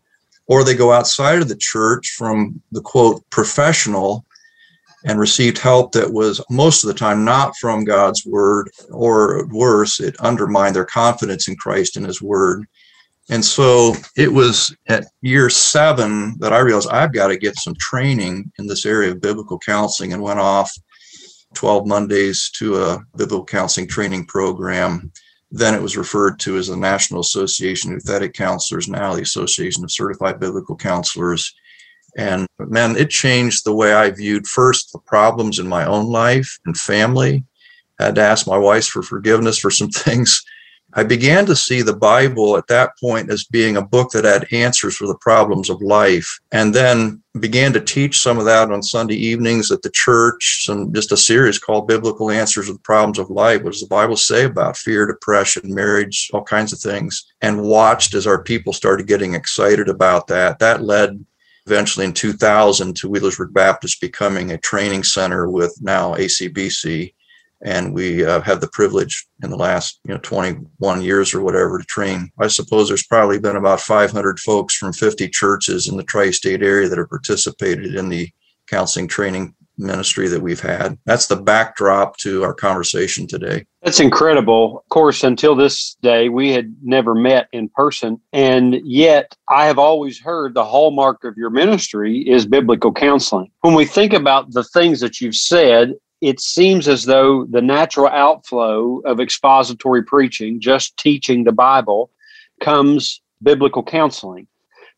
or 0.48 0.64
they 0.64 0.74
go 0.74 0.92
outside 0.92 1.40
of 1.40 1.48
the 1.48 1.56
church 1.56 2.14
from 2.16 2.60
the 2.72 2.80
quote 2.80 3.22
professional 3.30 4.25
and 5.04 5.20
received 5.20 5.58
help 5.58 5.92
that 5.92 6.12
was 6.12 6.40
most 6.50 6.82
of 6.82 6.88
the 6.88 6.94
time 6.94 7.24
not 7.24 7.56
from 7.56 7.84
God's 7.84 8.24
word, 8.26 8.70
or 8.90 9.46
worse, 9.48 10.00
it 10.00 10.16
undermined 10.20 10.74
their 10.74 10.84
confidence 10.84 11.48
in 11.48 11.56
Christ 11.56 11.96
and 11.96 12.06
his 12.06 12.22
word. 12.22 12.66
And 13.28 13.44
so 13.44 13.94
it 14.16 14.32
was 14.32 14.74
at 14.88 15.06
year 15.20 15.50
seven 15.50 16.36
that 16.38 16.52
I 16.52 16.58
realized 16.58 16.88
I've 16.90 17.12
got 17.12 17.28
to 17.28 17.36
get 17.36 17.58
some 17.58 17.74
training 17.78 18.50
in 18.58 18.66
this 18.66 18.86
area 18.86 19.10
of 19.10 19.20
biblical 19.20 19.58
counseling 19.58 20.12
and 20.12 20.22
went 20.22 20.38
off 20.38 20.72
12 21.54 21.86
Mondays 21.86 22.50
to 22.56 22.82
a 22.82 23.00
biblical 23.16 23.44
counseling 23.44 23.88
training 23.88 24.26
program. 24.26 25.10
Then 25.50 25.74
it 25.74 25.82
was 25.82 25.96
referred 25.96 26.38
to 26.40 26.56
as 26.56 26.68
the 26.68 26.76
National 26.76 27.20
Association 27.20 27.92
of 27.92 28.00
Nouthetic 28.00 28.34
Counselors, 28.34 28.88
now 28.88 29.14
the 29.14 29.22
Association 29.22 29.82
of 29.82 29.92
Certified 29.92 30.38
Biblical 30.38 30.76
Counselors. 30.76 31.54
And 32.16 32.46
man, 32.58 32.96
it 32.96 33.10
changed 33.10 33.64
the 33.64 33.74
way 33.74 33.92
I 33.92 34.10
viewed 34.10 34.46
first 34.46 34.92
the 34.92 34.98
problems 34.98 35.58
in 35.58 35.68
my 35.68 35.84
own 35.84 36.06
life 36.06 36.58
and 36.64 36.76
family. 36.76 37.44
I 38.00 38.06
had 38.06 38.14
to 38.16 38.22
ask 38.22 38.46
my 38.46 38.58
wife 38.58 38.86
for 38.86 39.02
forgiveness 39.02 39.58
for 39.58 39.70
some 39.70 39.90
things. 39.90 40.42
I 40.94 41.02
began 41.02 41.44
to 41.46 41.56
see 41.56 41.82
the 41.82 41.96
Bible 41.96 42.56
at 42.56 42.68
that 42.68 42.92
point 42.98 43.30
as 43.30 43.44
being 43.44 43.76
a 43.76 43.86
book 43.86 44.12
that 44.12 44.24
had 44.24 44.50
answers 44.50 44.96
for 44.96 45.06
the 45.06 45.18
problems 45.18 45.68
of 45.68 45.82
life, 45.82 46.38
and 46.52 46.74
then 46.74 47.22
began 47.38 47.74
to 47.74 47.80
teach 47.80 48.20
some 48.20 48.38
of 48.38 48.46
that 48.46 48.70
on 48.70 48.82
Sunday 48.82 49.16
evenings 49.16 49.70
at 49.70 49.82
the 49.82 49.90
church, 49.90 50.64
some 50.64 50.94
just 50.94 51.12
a 51.12 51.16
series 51.16 51.58
called 51.58 51.86
Biblical 51.86 52.30
Answers 52.30 52.68
to 52.68 52.74
the 52.74 52.78
Problems 52.78 53.18
of 53.18 53.28
Life. 53.28 53.62
What 53.62 53.72
does 53.72 53.82
the 53.82 53.88
Bible 53.88 54.16
say 54.16 54.44
about 54.44 54.78
fear, 54.78 55.06
depression, 55.06 55.74
marriage, 55.74 56.30
all 56.32 56.44
kinds 56.44 56.72
of 56.72 56.78
things? 56.78 57.26
And 57.42 57.64
watched 57.64 58.14
as 58.14 58.26
our 58.26 58.42
people 58.42 58.72
started 58.72 59.06
getting 59.06 59.34
excited 59.34 59.90
about 59.90 60.28
that. 60.28 60.60
That 60.60 60.82
led 60.82 61.22
eventually 61.66 62.06
in 62.06 62.12
2000 62.12 62.94
to 62.96 63.08
Wheelersburg 63.08 63.52
Baptist 63.52 64.00
becoming 64.00 64.52
a 64.52 64.58
training 64.58 65.02
center 65.02 65.50
with 65.50 65.76
now 65.80 66.14
ACBC. 66.14 67.12
And 67.62 67.94
we 67.94 68.24
uh, 68.24 68.42
have 68.42 68.60
the 68.60 68.68
privilege 68.68 69.26
in 69.42 69.50
the 69.50 69.56
last 69.56 69.98
you 70.04 70.12
know 70.12 70.20
21 70.22 71.02
years 71.02 71.34
or 71.34 71.40
whatever 71.40 71.78
to 71.78 71.84
train. 71.86 72.30
I 72.38 72.48
suppose 72.48 72.86
there's 72.88 73.06
probably 73.06 73.40
been 73.40 73.56
about 73.56 73.80
500 73.80 74.38
folks 74.40 74.74
from 74.76 74.92
50 74.92 75.28
churches 75.30 75.88
in 75.88 75.96
the 75.96 76.04
tri-state 76.04 76.62
area 76.62 76.88
that 76.88 76.98
have 76.98 77.08
participated 77.08 77.94
in 77.94 78.10
the 78.10 78.28
counseling 78.68 79.08
training 79.08 79.54
ministry 79.78 80.28
that 80.28 80.42
we've 80.42 80.60
had. 80.60 80.98
That's 81.04 81.26
the 81.26 81.36
backdrop 81.36 82.16
to 82.18 82.42
our 82.42 82.54
conversation 82.54 83.26
today. 83.26 83.66
That's 83.82 84.00
incredible. 84.00 84.78
Of 84.78 84.88
course, 84.88 85.22
until 85.22 85.54
this 85.54 85.96
day, 86.02 86.28
we 86.28 86.52
had 86.52 86.74
never 86.82 87.14
met 87.14 87.48
in 87.52 87.68
person. 87.68 88.20
And 88.32 88.80
yet, 88.84 89.36
I 89.48 89.66
have 89.66 89.78
always 89.78 90.20
heard 90.20 90.54
the 90.54 90.64
hallmark 90.64 91.24
of 91.24 91.36
your 91.36 91.50
ministry 91.50 92.18
is 92.28 92.46
biblical 92.46 92.92
counseling. 92.92 93.50
When 93.60 93.74
we 93.74 93.84
think 93.84 94.12
about 94.12 94.52
the 94.52 94.64
things 94.64 95.00
that 95.00 95.20
you've 95.20 95.36
said, 95.36 95.94
it 96.20 96.40
seems 96.40 96.88
as 96.88 97.04
though 97.04 97.44
the 97.44 97.62
natural 97.62 98.08
outflow 98.08 99.00
of 99.00 99.20
expository 99.20 100.02
preaching, 100.02 100.60
just 100.60 100.96
teaching 100.96 101.44
the 101.44 101.52
Bible, 101.52 102.10
comes 102.60 103.20
biblical 103.42 103.82
counseling. 103.82 104.46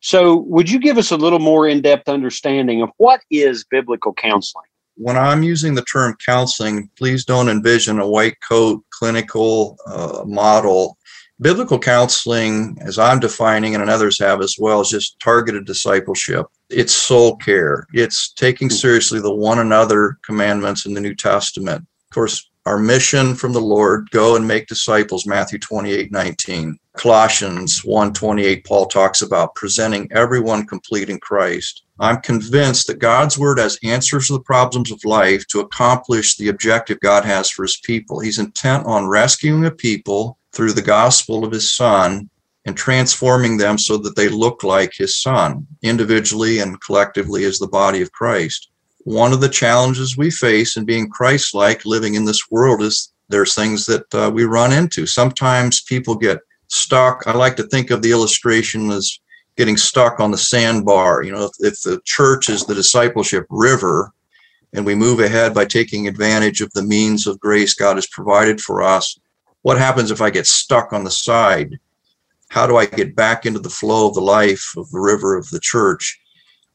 So, 0.01 0.37
would 0.47 0.71
you 0.71 0.79
give 0.79 0.97
us 0.97 1.11
a 1.11 1.17
little 1.17 1.41
more 1.41 1.67
in 1.67 1.83
depth 1.83 2.09
understanding 2.09 2.83
of 2.83 2.91
what 2.99 3.21
is 3.31 3.65
biblical 3.65 4.15
counseling? 4.15 4.68
When 5.01 5.17
I'm 5.17 5.45
using 5.45 5.75
the 5.75 5.85
term 5.85 6.17
counseling, 6.25 6.91
please 6.99 7.25
don't 7.25 7.49
envision 7.49 8.01
a 8.01 8.09
white 8.09 8.37
coat 8.47 8.85
clinical 8.91 9.79
uh, 9.87 10.25
model. 10.27 10.99
Biblical 11.41 11.79
counseling, 11.79 12.77
as 12.81 12.99
I'm 12.99 13.21
defining 13.21 13.77
and 13.77 13.89
others 13.89 14.19
have 14.19 14.41
as 14.41 14.57
well, 14.59 14.81
is 14.81 14.89
just 14.89 15.21
targeted 15.21 15.67
discipleship. 15.67 16.47
It's 16.69 16.93
soul 16.93 17.37
care. 17.37 17.87
It's 17.93 18.33
taking 18.33 18.71
seriously 18.71 19.21
the 19.21 19.33
one 19.33 19.61
another 19.61 20.19
commandments 20.27 20.85
in 20.85 20.95
the 20.95 21.01
New 21.01 21.15
Testament. 21.15 21.83
Of 21.83 22.15
course, 22.15 22.48
our 22.69 22.79
mission 22.79 23.35
from 23.35 23.55
the 23.55 23.61
Lord, 23.61 24.11
go 24.11 24.37
and 24.37 24.47
make 24.47 24.67
disciples, 24.67 25.25
Matthew 25.25 25.59
28, 25.59 26.13
19. 26.13 26.79
Colossians 26.99 27.83
1, 27.83 28.13
28, 28.13 28.67
Paul 28.67 28.85
talks 28.85 29.23
about 29.23 29.55
presenting 29.55 30.07
everyone 30.13 30.67
complete 30.67 31.09
in 31.09 31.19
Christ. 31.19 31.85
I'm 31.99 32.21
convinced 32.21 32.87
that 32.87 32.99
God's 32.99 33.39
word 33.39 33.59
has 33.59 33.79
answers 33.83 34.27
to 34.27 34.35
the 34.35 34.41
problems 34.41 34.93
of 34.93 35.03
life 35.07 35.47
to 35.47 35.61
accomplish 35.61 36.37
the 36.37 36.49
objective 36.49 37.01
God 37.01 37.25
has 37.25 37.49
for 37.49 37.63
his 37.63 37.79
people. 37.79 38.21
He's 38.21 38.39
intent 38.39 38.85
on 38.85 39.09
rescuing 39.09 39.65
a 39.65 39.71
people 39.71 40.37
through 40.53 40.75
the 40.75 40.83
gospel 40.83 41.47
of 41.47 41.53
his 41.53 41.75
son 41.75 42.29
and 42.67 42.77
transforming 42.77 43.57
them 43.57 43.79
so 43.79 43.97
that 43.97 44.15
they 44.15 44.29
look 44.29 44.63
like 44.63 44.93
his 44.93 45.17
son, 45.17 45.67
individually 45.81 46.59
and 46.59 46.79
collectively 46.83 47.45
as 47.45 47.59
the 47.59 47.67
body 47.67 48.03
of 48.03 48.13
Christ. 48.13 48.69
One 49.09 49.33
of 49.33 49.41
the 49.41 49.49
challenges 49.49 50.19
we 50.19 50.31
face 50.31 50.77
in 50.77 50.85
being 50.85 51.09
Christ 51.09 51.55
like, 51.55 51.87
living 51.87 52.15
in 52.15 52.27
this 52.27 52.51
world, 52.51 52.83
is 52.83 53.11
there's 53.31 53.55
things 53.55 53.87
that 53.87 54.15
uh, 54.15 54.31
we 54.31 54.45
run 54.45 54.71
into. 54.71 55.07
Sometimes 55.07 55.81
people 55.81 56.15
get 56.15 56.41
stuck. 56.67 57.27
I 57.27 57.33
like 57.33 57.57
to 57.57 57.63
think 57.63 57.91
of 57.91 58.03
the 58.03 58.11
illustration 58.13 58.91
as 58.91 59.19
getting 59.57 59.79
stuck 59.79 60.21
on 60.21 60.31
the 60.31 60.37
sandbar. 60.37 61.23
You 61.23 61.33
know, 61.33 61.45
if, 61.47 61.53
if 61.61 61.81
the 61.81 62.03
church 62.05 62.51
is 62.51 62.67
the 62.67 62.75
discipleship 62.75 63.47
river, 63.49 64.13
and 64.75 64.85
we 64.85 64.95
move 64.95 65.21
ahead 65.21 65.55
by 65.55 65.65
taking 65.65 66.07
advantage 66.07 66.61
of 66.61 66.71
the 66.75 66.83
means 66.83 67.27
of 67.27 67.41
grace 67.41 67.73
God 67.73 67.97
has 67.97 68.07
provided 68.09 68.61
for 68.61 68.83
us, 68.83 69.19
what 69.63 69.79
happens 69.79 70.11
if 70.11 70.21
I 70.21 70.29
get 70.29 70.47
stuck 70.47 70.93
on 70.93 71.05
the 71.05 71.11
side? 71.11 71.79
How 72.51 72.67
do 72.67 72.77
I 72.77 72.85
get 72.85 73.17
back 73.17 73.47
into 73.47 73.59
the 73.59 73.71
flow 73.71 74.09
of 74.09 74.15
the 74.15 74.21
life 74.21 74.75
of 74.77 74.91
the 74.91 75.01
river 75.01 75.35
of 75.35 75.49
the 75.49 75.61
church? 75.61 76.21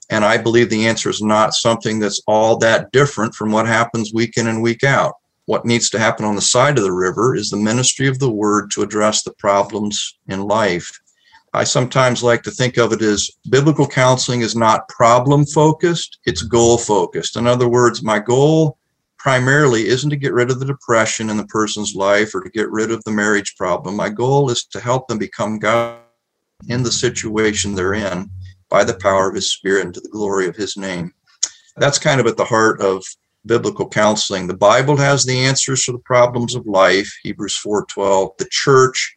And 0.10 0.26
I 0.26 0.38
believe 0.38 0.70
the 0.70 0.88
answer 0.88 1.10
is 1.10 1.22
not 1.22 1.54
something 1.54 2.00
that's 2.00 2.22
all 2.28 2.58
that 2.58 2.92
different 2.92 3.36
from 3.36 3.52
what 3.52 3.68
happens 3.68 4.14
week 4.14 4.38
in 4.38 4.48
and 4.48 4.62
week 4.62 4.84
out. 4.84 5.14
What 5.46 5.66
needs 5.66 5.90
to 5.92 6.00
happen 6.00 6.26
on 6.26 6.36
the 6.36 6.42
side 6.42 6.78
of 6.78 6.84
the 6.84 6.92
river 6.92 7.36
is 7.36 7.50
the 7.50 7.58
ministry 7.58 8.08
of 8.08 8.20
the 8.20 8.32
word 8.32 8.72
to 8.72 8.82
address 8.82 9.24
the 9.24 9.34
problems 9.34 10.18
in 10.28 10.42
life 10.42 11.00
I 11.56 11.64
sometimes 11.64 12.24
like 12.24 12.42
to 12.44 12.52
think 12.52 12.78
of 12.78 12.94
it 12.94 13.02
as 13.04 13.30
biblical 13.50 13.88
counseling 13.88 14.42
is 14.42 14.56
not 14.56 14.90
problem 14.90 15.46
focused, 15.46 16.18
it's 16.26 16.42
goal 16.42 16.80
focused. 16.80 17.38
In 17.38 17.46
other 17.46 17.70
words, 17.70 18.02
my 18.02 18.18
goal 18.18 18.80
primarily 19.20 19.88
isn't 19.88 20.10
to 20.10 20.16
get 20.16 20.34
rid 20.34 20.50
of 20.50 20.60
the 20.60 20.66
depression 20.66 21.30
in 21.30 21.38
the 21.38 21.46
person's 21.46 21.94
life 21.94 22.34
or 22.34 22.42
to 22.42 22.50
get 22.50 22.72
rid 22.72 22.90
of 22.90 23.04
the 23.04 23.12
marriage 23.12 23.56
problem. 23.56 23.96
My 23.96 24.10
goal 24.10 24.50
is 24.50 24.66
to 24.66 24.80
help 24.80 25.08
them 25.08 25.20
become 25.20 25.60
God 25.60 26.00
in 26.70 26.82
the 26.82 26.92
situation 26.92 27.76
they're 27.76 27.94
in 27.94 28.32
by 28.74 28.84
the 28.84 28.96
power 28.96 29.30
of 29.30 29.36
his 29.36 29.54
spirit 29.54 29.86
and 29.86 29.94
to 29.94 30.02
the 30.02 30.10
glory 30.10 30.48
of 30.48 30.56
his 30.56 30.76
name. 30.76 31.14
That's 31.78 32.00
kind 32.00 32.20
of 32.20 32.26
at 32.26 32.38
the 32.38 32.44
heart 32.44 32.82
of 32.82 33.06
biblical 33.46 33.88
counseling. 33.88 34.48
The 34.48 34.58
Bible 34.58 34.98
has 34.98 35.24
the 35.24 35.38
answers 35.38 35.84
to 35.84 35.92
the 35.92 36.00
problems 36.00 36.56
of 36.56 36.66
life, 36.66 37.08
Hebrews 37.22 37.56
4:12. 37.56 38.36
The 38.40 38.48
church 38.50 39.16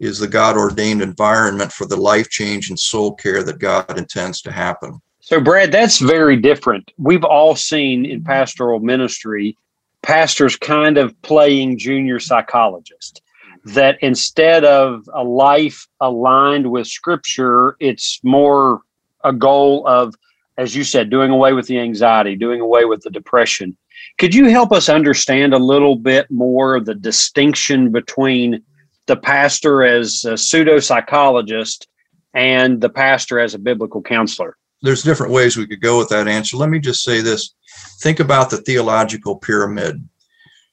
is 0.00 0.18
the 0.18 0.28
God 0.28 0.58
ordained 0.58 1.00
environment 1.00 1.72
for 1.72 1.86
the 1.86 1.96
life 1.96 2.28
change 2.28 2.68
and 2.68 2.78
soul 2.78 3.14
care 3.14 3.42
that 3.42 3.58
God 3.58 3.96
intends 3.96 4.42
to 4.42 4.52
happen. 4.52 5.00
So, 5.20 5.40
Brad, 5.40 5.72
that's 5.72 5.98
very 5.98 6.36
different. 6.36 6.92
We've 6.98 7.24
all 7.24 7.56
seen 7.56 8.04
in 8.04 8.22
pastoral 8.22 8.80
ministry 8.80 9.56
pastors 10.02 10.56
kind 10.56 10.98
of 10.98 11.20
playing 11.22 11.78
junior 11.78 12.20
psychologist. 12.20 13.22
That 13.64 13.98
instead 14.02 14.64
of 14.64 15.08
a 15.14 15.24
life 15.24 15.86
aligned 16.00 16.70
with 16.70 16.86
scripture, 16.86 17.76
it's 17.78 18.20
more 18.22 18.82
a 19.24 19.32
goal 19.32 19.86
of, 19.86 20.14
as 20.58 20.74
you 20.74 20.84
said, 20.84 21.10
doing 21.10 21.30
away 21.30 21.52
with 21.52 21.66
the 21.66 21.78
anxiety, 21.78 22.36
doing 22.36 22.60
away 22.60 22.84
with 22.84 23.02
the 23.02 23.10
depression. 23.10 23.76
Could 24.18 24.34
you 24.34 24.48
help 24.48 24.72
us 24.72 24.88
understand 24.88 25.54
a 25.54 25.58
little 25.58 25.96
bit 25.96 26.30
more 26.30 26.74
of 26.74 26.84
the 26.84 26.94
distinction 26.94 27.90
between 27.90 28.62
the 29.06 29.16
pastor 29.16 29.82
as 29.82 30.24
a 30.24 30.36
pseudo 30.36 30.78
psychologist 30.78 31.88
and 32.34 32.80
the 32.80 32.88
pastor 32.88 33.40
as 33.40 33.54
a 33.54 33.58
biblical 33.58 34.02
counselor? 34.02 34.56
There's 34.82 35.02
different 35.02 35.32
ways 35.32 35.56
we 35.56 35.66
could 35.66 35.80
go 35.82 35.98
with 35.98 36.08
that 36.08 36.28
answer. 36.28 36.56
Let 36.56 36.70
me 36.70 36.78
just 36.78 37.02
say 37.02 37.20
this 37.20 37.54
think 38.00 38.20
about 38.20 38.50
the 38.50 38.58
theological 38.58 39.36
pyramid. 39.36 40.08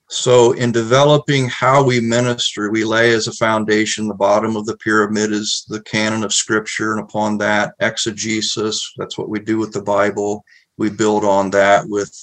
So, 0.09 0.53
in 0.53 0.71
developing 0.71 1.49
how 1.49 1.83
we 1.83 1.99
minister, 1.99 2.71
we 2.71 2.85
lay 2.85 3.11
as 3.11 3.27
a 3.27 3.33
foundation 3.33 4.07
the 4.07 4.13
bottom 4.13 4.55
of 4.55 4.65
the 4.65 4.77
pyramid 4.77 5.33
is 5.33 5.65
the 5.67 5.81
canon 5.81 6.23
of 6.23 6.33
scripture, 6.33 6.93
and 6.93 7.01
upon 7.01 7.37
that, 7.39 7.73
exegesis. 7.81 8.93
That's 8.97 9.17
what 9.17 9.29
we 9.29 9.39
do 9.39 9.57
with 9.57 9.73
the 9.73 9.81
Bible. 9.81 10.45
We 10.77 10.89
build 10.89 11.25
on 11.25 11.49
that 11.51 11.89
with 11.89 12.13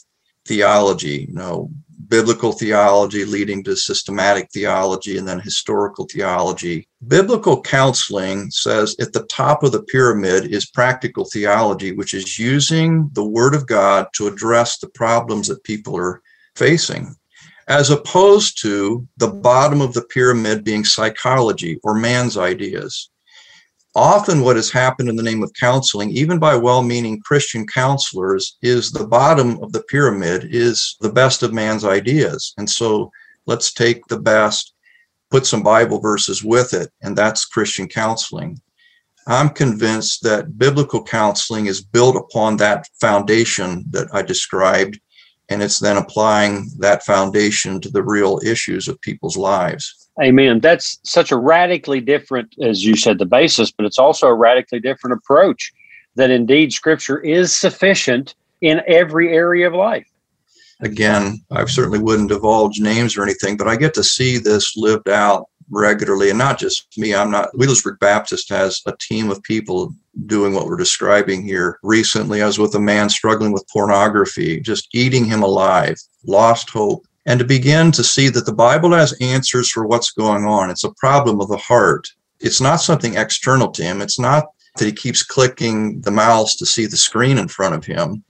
theology, 0.46 1.26
you 1.28 1.34
know, 1.34 1.70
biblical 2.08 2.52
theology 2.52 3.24
leading 3.24 3.62
to 3.64 3.76
systematic 3.76 4.48
theology 4.52 5.18
and 5.18 5.26
then 5.26 5.40
historical 5.40 6.06
theology. 6.06 6.88
Biblical 7.06 7.60
counseling 7.60 8.50
says 8.50 8.96
at 9.00 9.12
the 9.12 9.24
top 9.24 9.62
of 9.62 9.72
the 9.72 9.82
pyramid 9.82 10.46
is 10.46 10.66
practical 10.66 11.24
theology, 11.24 11.92
which 11.92 12.14
is 12.14 12.38
using 12.38 13.10
the 13.12 13.24
Word 13.24 13.54
of 13.54 13.66
God 13.66 14.06
to 14.14 14.26
address 14.26 14.78
the 14.78 14.88
problems 14.88 15.48
that 15.48 15.64
people 15.64 15.96
are 15.96 16.22
facing, 16.56 17.14
as 17.68 17.90
opposed 17.90 18.60
to 18.62 19.06
the 19.16 19.28
bottom 19.28 19.80
of 19.80 19.94
the 19.94 20.02
pyramid 20.02 20.64
being 20.64 20.84
psychology 20.84 21.80
or 21.82 21.94
man's 21.94 22.36
ideas. 22.36 23.10
Often 23.96 24.40
what 24.40 24.56
has 24.56 24.70
happened 24.70 25.08
in 25.08 25.16
the 25.16 25.22
name 25.22 25.42
of 25.42 25.52
counseling 25.58 26.10
even 26.10 26.38
by 26.38 26.56
well-meaning 26.56 27.22
christian 27.24 27.64
counselors 27.66 28.56
is 28.60 28.90
the 28.90 29.06
bottom 29.06 29.62
of 29.62 29.72
the 29.72 29.84
pyramid 29.84 30.48
is 30.50 30.96
the 31.00 31.12
best 31.12 31.42
of 31.42 31.52
man's 31.52 31.84
ideas. 31.84 32.54
And 32.58 32.68
so 32.68 33.10
let's 33.46 33.72
take 33.72 34.04
the 34.06 34.18
best 34.18 34.72
put 35.30 35.46
some 35.46 35.62
bible 35.62 36.00
verses 36.00 36.44
with 36.44 36.74
it 36.74 36.90
and 37.02 37.16
that's 37.16 37.44
christian 37.44 37.88
counseling. 37.88 38.60
I'm 39.26 39.48
convinced 39.48 40.22
that 40.24 40.58
biblical 40.58 41.02
counseling 41.02 41.66
is 41.66 41.80
built 41.80 42.16
upon 42.16 42.56
that 42.58 42.88
foundation 43.00 43.84
that 43.90 44.08
i 44.12 44.22
described 44.22 44.98
and 45.48 45.62
it's 45.62 45.78
then 45.78 45.96
applying 45.96 46.70
that 46.78 47.04
foundation 47.04 47.80
to 47.80 47.90
the 47.90 48.02
real 48.02 48.40
issues 48.44 48.88
of 48.88 49.00
people's 49.00 49.36
lives 49.36 50.04
Amen. 50.22 50.60
That's 50.60 51.00
such 51.02 51.32
a 51.32 51.36
radically 51.36 52.00
different, 52.00 52.54
as 52.62 52.84
you 52.84 52.94
said, 52.94 53.18
the 53.18 53.26
basis, 53.26 53.72
but 53.72 53.84
it's 53.84 53.98
also 53.98 54.28
a 54.28 54.34
radically 54.34 54.78
different 54.78 55.18
approach 55.18 55.72
that 56.14 56.30
indeed 56.30 56.72
scripture 56.72 57.18
is 57.18 57.54
sufficient 57.54 58.36
in 58.60 58.80
every 58.86 59.34
area 59.34 59.66
of 59.66 59.74
life. 59.74 60.06
Again, 60.80 61.42
I 61.50 61.64
certainly 61.64 61.98
wouldn't 61.98 62.28
divulge 62.28 62.78
names 62.78 63.16
or 63.16 63.24
anything, 63.24 63.56
but 63.56 63.66
I 63.66 63.76
get 63.76 63.94
to 63.94 64.04
see 64.04 64.38
this 64.38 64.76
lived 64.76 65.08
out 65.08 65.48
regularly 65.70 66.30
and 66.30 66.38
not 66.38 66.58
just 66.58 66.86
me. 66.96 67.14
I'm 67.14 67.30
not, 67.30 67.52
Wheelersburg 67.54 67.98
Baptist 67.98 68.48
has 68.50 68.82
a 68.86 68.94
team 69.00 69.30
of 69.30 69.42
people 69.42 69.94
doing 70.26 70.52
what 70.52 70.66
we're 70.66 70.76
describing 70.76 71.42
here. 71.42 71.78
Recently, 71.82 72.42
I 72.42 72.46
was 72.46 72.58
with 72.58 72.74
a 72.74 72.80
man 72.80 73.08
struggling 73.08 73.52
with 73.52 73.68
pornography, 73.72 74.60
just 74.60 74.88
eating 74.92 75.24
him 75.24 75.42
alive, 75.42 75.96
lost 76.24 76.70
hope 76.70 77.06
and 77.26 77.38
to 77.38 77.44
begin 77.44 77.90
to 77.92 78.04
see 78.04 78.28
that 78.28 78.46
the 78.46 78.52
Bible 78.52 78.92
has 78.92 79.16
answers 79.20 79.70
for 79.70 79.86
what's 79.86 80.12
going 80.12 80.44
on. 80.44 80.70
It's 80.70 80.84
a 80.84 80.92
problem 80.92 81.40
of 81.40 81.48
the 81.48 81.56
heart. 81.56 82.06
It's 82.40 82.60
not 82.60 82.76
something 82.76 83.16
external 83.16 83.70
to 83.70 83.82
him. 83.82 84.02
It's 84.02 84.18
not 84.18 84.48
that 84.76 84.84
he 84.84 84.92
keeps 84.92 85.22
clicking 85.22 86.00
the 86.02 86.10
mouse 86.10 86.56
to 86.56 86.66
see 86.66 86.86
the 86.86 86.96
screen 86.96 87.38
in 87.38 87.48
front 87.48 87.74
of 87.74 87.84
him. 87.84 88.24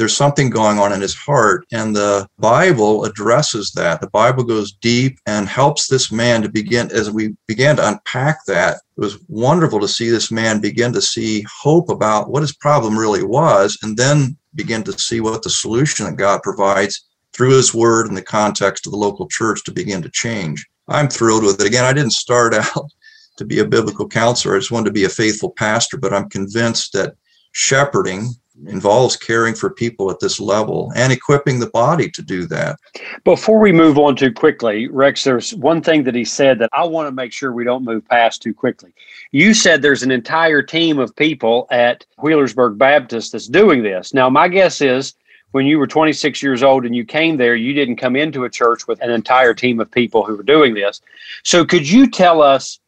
There's 0.00 0.16
something 0.16 0.48
going 0.48 0.78
on 0.78 0.94
in 0.94 1.02
his 1.02 1.14
heart, 1.14 1.66
and 1.72 1.94
the 1.94 2.26
Bible 2.38 3.04
addresses 3.04 3.70
that. 3.72 4.00
The 4.00 4.08
Bible 4.08 4.44
goes 4.44 4.72
deep 4.72 5.18
and 5.26 5.46
helps 5.46 5.88
this 5.88 6.10
man 6.10 6.40
to 6.40 6.48
begin, 6.48 6.90
as 6.90 7.10
we 7.10 7.36
began 7.46 7.76
to 7.76 7.86
unpack 7.86 8.38
that, 8.46 8.76
it 8.76 9.00
was 9.00 9.18
wonderful 9.28 9.78
to 9.78 9.86
see 9.86 10.08
this 10.08 10.30
man 10.30 10.58
begin 10.58 10.94
to 10.94 11.02
see 11.02 11.44
hope 11.52 11.90
about 11.90 12.30
what 12.30 12.40
his 12.40 12.56
problem 12.56 12.98
really 12.98 13.22
was, 13.22 13.76
and 13.82 13.94
then 13.94 14.38
begin 14.54 14.82
to 14.84 14.98
see 14.98 15.20
what 15.20 15.42
the 15.42 15.50
solution 15.50 16.06
that 16.06 16.16
God 16.16 16.42
provides 16.42 17.04
through 17.34 17.50
his 17.50 17.74
word 17.74 18.06
in 18.06 18.14
the 18.14 18.22
context 18.22 18.86
of 18.86 18.92
the 18.92 18.98
local 18.98 19.28
church 19.28 19.62
to 19.64 19.70
begin 19.70 20.00
to 20.00 20.08
change. 20.08 20.66
I'm 20.88 21.08
thrilled 21.08 21.44
with 21.44 21.60
it. 21.60 21.66
Again, 21.66 21.84
I 21.84 21.92
didn't 21.92 22.12
start 22.12 22.54
out 22.74 22.90
to 23.36 23.44
be 23.44 23.58
a 23.58 23.66
biblical 23.66 24.08
counselor. 24.08 24.56
I 24.56 24.60
just 24.60 24.70
wanted 24.70 24.86
to 24.86 24.92
be 24.92 25.04
a 25.04 25.10
faithful 25.10 25.50
pastor, 25.50 25.98
but 25.98 26.14
I'm 26.14 26.30
convinced 26.30 26.94
that 26.94 27.16
shepherding 27.52 28.30
involves 28.66 29.16
caring 29.16 29.54
for 29.54 29.70
people 29.70 30.10
at 30.10 30.20
this 30.20 30.40
level 30.40 30.92
and 30.96 31.12
equipping 31.12 31.58
the 31.58 31.70
body 31.70 32.10
to 32.10 32.22
do 32.22 32.46
that. 32.46 32.78
Before 33.24 33.58
we 33.58 33.72
move 33.72 33.98
on 33.98 34.16
too 34.16 34.32
quickly, 34.32 34.88
Rex, 34.88 35.24
there's 35.24 35.54
one 35.54 35.82
thing 35.82 36.04
that 36.04 36.14
he 36.14 36.24
said 36.24 36.58
that 36.58 36.70
I 36.72 36.84
want 36.84 37.08
to 37.08 37.12
make 37.12 37.32
sure 37.32 37.52
we 37.52 37.64
don't 37.64 37.84
move 37.84 38.06
past 38.08 38.42
too 38.42 38.54
quickly. 38.54 38.92
You 39.32 39.54
said 39.54 39.82
there's 39.82 40.02
an 40.02 40.10
entire 40.10 40.62
team 40.62 40.98
of 40.98 41.14
people 41.16 41.66
at 41.70 42.04
Wheelersburg 42.18 42.78
Baptist 42.78 43.32
that's 43.32 43.46
doing 43.46 43.82
this. 43.82 44.12
Now, 44.14 44.28
my 44.28 44.48
guess 44.48 44.80
is 44.80 45.14
when 45.52 45.66
you 45.66 45.78
were 45.78 45.86
26 45.86 46.42
years 46.42 46.62
old 46.62 46.84
and 46.86 46.94
you 46.94 47.04
came 47.04 47.36
there, 47.36 47.56
you 47.56 47.72
didn't 47.72 47.96
come 47.96 48.16
into 48.16 48.44
a 48.44 48.50
church 48.50 48.86
with 48.86 49.00
an 49.02 49.10
entire 49.10 49.54
team 49.54 49.80
of 49.80 49.90
people 49.90 50.24
who 50.24 50.36
were 50.36 50.42
doing 50.42 50.74
this. 50.74 51.00
So, 51.42 51.64
could 51.64 51.88
you 51.88 52.08
tell 52.08 52.40
us 52.40 52.78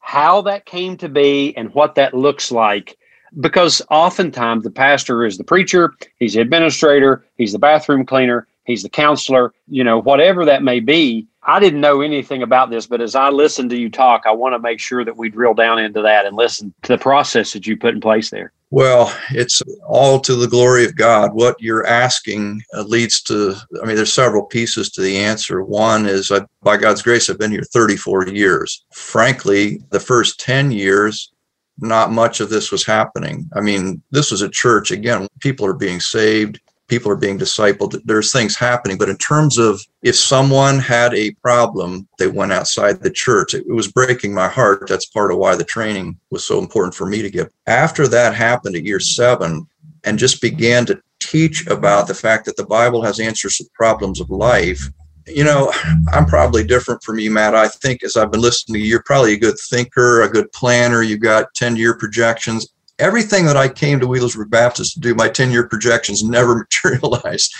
how 0.00 0.42
that 0.42 0.64
came 0.64 0.96
to 0.96 1.08
be 1.08 1.56
and 1.56 1.72
what 1.74 1.94
that 1.94 2.14
looks 2.14 2.50
like? 2.50 2.97
Because 3.40 3.82
oftentimes 3.90 4.64
the 4.64 4.70
pastor 4.70 5.24
is 5.24 5.38
the 5.38 5.44
preacher, 5.44 5.94
he's 6.18 6.34
the 6.34 6.40
administrator, 6.40 7.24
he's 7.36 7.52
the 7.52 7.58
bathroom 7.58 8.06
cleaner, 8.06 8.46
he's 8.64 8.82
the 8.82 8.88
counselor, 8.88 9.52
you 9.66 9.84
know, 9.84 10.00
whatever 10.00 10.44
that 10.44 10.62
may 10.62 10.80
be. 10.80 11.26
I 11.42 11.60
didn't 11.60 11.80
know 11.80 12.02
anything 12.02 12.42
about 12.42 12.70
this, 12.70 12.86
but 12.86 13.00
as 13.00 13.14
I 13.14 13.30
listen 13.30 13.68
to 13.70 13.76
you 13.76 13.90
talk, 13.90 14.24
I 14.26 14.32
want 14.32 14.54
to 14.54 14.58
make 14.58 14.80
sure 14.80 15.04
that 15.04 15.16
we 15.16 15.30
drill 15.30 15.54
down 15.54 15.78
into 15.78 16.02
that 16.02 16.26
and 16.26 16.36
listen 16.36 16.74
to 16.82 16.92
the 16.92 16.98
process 16.98 17.52
that 17.54 17.66
you 17.66 17.76
put 17.76 17.94
in 17.94 18.00
place 18.00 18.28
there. 18.30 18.52
Well, 18.70 19.16
it's 19.30 19.62
all 19.86 20.20
to 20.20 20.34
the 20.34 20.46
glory 20.46 20.84
of 20.84 20.94
God. 20.94 21.32
What 21.32 21.56
you're 21.58 21.86
asking 21.86 22.62
uh, 22.76 22.82
leads 22.82 23.22
to, 23.22 23.56
I 23.82 23.86
mean, 23.86 23.96
there's 23.96 24.12
several 24.12 24.44
pieces 24.44 24.90
to 24.90 25.00
the 25.00 25.16
answer. 25.16 25.64
One 25.64 26.04
is, 26.04 26.30
I, 26.30 26.40
by 26.62 26.76
God's 26.76 27.00
grace, 27.00 27.30
I've 27.30 27.38
been 27.38 27.50
here 27.50 27.62
34 27.62 28.28
years. 28.28 28.84
Frankly, 28.92 29.80
the 29.88 30.00
first 30.00 30.38
10 30.40 30.70
years, 30.70 31.32
not 31.80 32.12
much 32.12 32.40
of 32.40 32.50
this 32.50 32.70
was 32.70 32.84
happening. 32.84 33.48
I 33.54 33.60
mean, 33.60 34.02
this 34.10 34.30
was 34.30 34.42
a 34.42 34.48
church, 34.48 34.90
again, 34.90 35.28
people 35.40 35.66
are 35.66 35.74
being 35.74 36.00
saved 36.00 36.60
people 36.88 37.12
are 37.12 37.16
being 37.16 37.38
discipled. 37.38 38.00
There's 38.04 38.32
things 38.32 38.56
happening. 38.56 38.98
But 38.98 39.10
in 39.10 39.16
terms 39.18 39.58
of 39.58 39.80
if 40.02 40.16
someone 40.16 40.78
had 40.78 41.14
a 41.14 41.32
problem, 41.42 42.08
they 42.18 42.26
went 42.26 42.52
outside 42.52 43.02
the 43.02 43.10
church. 43.10 43.54
It, 43.54 43.66
was 43.68 43.92
breaking 43.92 44.34
my 44.34 44.48
heart. 44.48 44.88
That's 44.88 45.06
part 45.06 45.30
of 45.30 45.38
why 45.38 45.54
the 45.54 45.64
training 45.64 46.18
was 46.30 46.44
so 46.44 46.58
important 46.58 46.94
for 46.94 47.06
me 47.06 47.22
to 47.22 47.30
get. 47.30 47.52
After 47.66 48.08
that 48.08 48.34
happened 48.34 48.74
at 48.74 48.84
year 48.84 49.00
seven, 49.00 49.66
and 50.04 50.18
just 50.18 50.40
began 50.40 50.86
to 50.86 51.00
teach 51.20 51.66
about 51.66 52.06
the 52.06 52.14
fact 52.14 52.46
that 52.46 52.56
the 52.56 52.64
Bible 52.64 53.02
has 53.02 53.20
answers 53.20 53.56
to 53.56 53.64
the 53.64 53.70
problems 53.74 54.20
of 54.20 54.30
life. 54.30 54.88
You 55.28 55.44
know, 55.44 55.72
I'm 56.12 56.26
probably 56.26 56.64
different 56.64 57.02
from 57.02 57.18
you, 57.18 57.30
Matt. 57.30 57.54
I 57.54 57.68
think 57.68 58.02
as 58.02 58.16
I've 58.16 58.32
been 58.32 58.40
listening 58.40 58.74
to 58.74 58.80
you, 58.80 58.86
you're 58.86 59.02
probably 59.04 59.34
a 59.34 59.38
good 59.38 59.56
thinker, 59.70 60.22
a 60.22 60.28
good 60.28 60.50
planner. 60.52 61.02
You've 61.02 61.20
got 61.20 61.54
10 61.54 61.76
year 61.76 61.96
projections 61.96 62.66
everything 62.98 63.46
that 63.46 63.56
I 63.56 63.68
came 63.68 64.00
to 64.00 64.06
Wheelersburg 64.06 64.50
Baptist 64.50 64.94
to 64.94 65.00
do, 65.00 65.14
my 65.14 65.28
10 65.28 65.50
year 65.50 65.68
projections 65.68 66.22
never 66.22 66.66
materialized. 66.84 67.54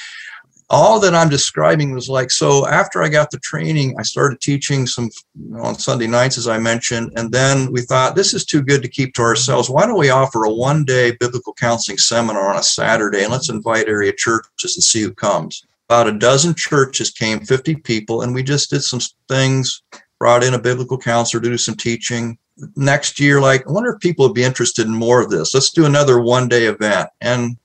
All 0.71 1.01
that 1.01 1.15
I'm 1.15 1.31
describing 1.31 1.93
was 1.93 2.11
like, 2.11 2.31
so 2.31 2.67
after 2.67 3.03
I 3.03 3.09
got 3.09 3.31
the 3.31 3.39
training, 3.39 3.95
I 3.99 4.03
started 4.03 4.43
teaching 4.43 4.87
some 4.87 5.09
you 5.35 5.49
know, 5.49 5.63
on 5.63 5.75
Sunday 5.77 6.07
nights, 6.07 6.37
as 6.37 6.47
I 6.47 6.59
mentioned. 6.59 7.11
And 7.17 7.33
then 7.33 7.73
we 7.73 7.81
thought, 7.81 8.15
this 8.15 8.35
is 8.35 8.45
too 8.45 8.61
good 8.61 8.83
to 8.83 8.89
keep 8.89 9.15
to 9.15 9.23
ourselves. 9.23 9.71
Why 9.71 9.87
don't 9.87 9.99
we 9.99 10.11
offer 10.11 10.45
a 10.45 10.53
one 10.53 10.85
day 10.85 11.13
biblical 11.13 11.55
counseling 11.55 11.97
seminar 11.97 12.51
on 12.51 12.59
a 12.59 12.63
Saturday 12.63 13.23
and 13.23 13.33
let's 13.33 13.49
invite 13.49 13.89
area 13.89 14.13
churches 14.13 14.77
and 14.77 14.85
see 14.85 15.01
who 15.01 15.15
comes? 15.15 15.65
About 15.89 16.09
a 16.09 16.19
dozen 16.19 16.55
churches 16.55 17.11
came, 17.11 17.41
50 17.41 17.77
people, 17.77 18.23
and 18.23 18.35
we 18.35 18.43
just 18.43 18.71
did 18.71 18.83
some 18.83 19.01
things, 19.29 19.83
brought 20.19 20.45
in 20.45 20.55
a 20.55 20.59
biblical 20.59 20.99
counselor 20.99 21.43
to 21.43 21.49
do 21.49 21.59
some 21.59 21.77
teaching 21.77 22.39
next 22.77 23.21
year, 23.21 23.41
like, 23.41 23.67
I 23.67 23.73
wonder 23.73 23.93
if 23.93 24.01
people 24.01 24.27
would 24.27 24.35
be 24.35 24.45
interested 24.45 24.87
in 24.87 24.95
more 24.95 25.21
of 25.21 25.31
this. 25.31 25.55
Let's 25.55 25.71
do 25.71 25.85
another 25.85 26.21
one 26.21 26.49
day 26.49 26.67
event 26.67 27.09
and 27.21 27.57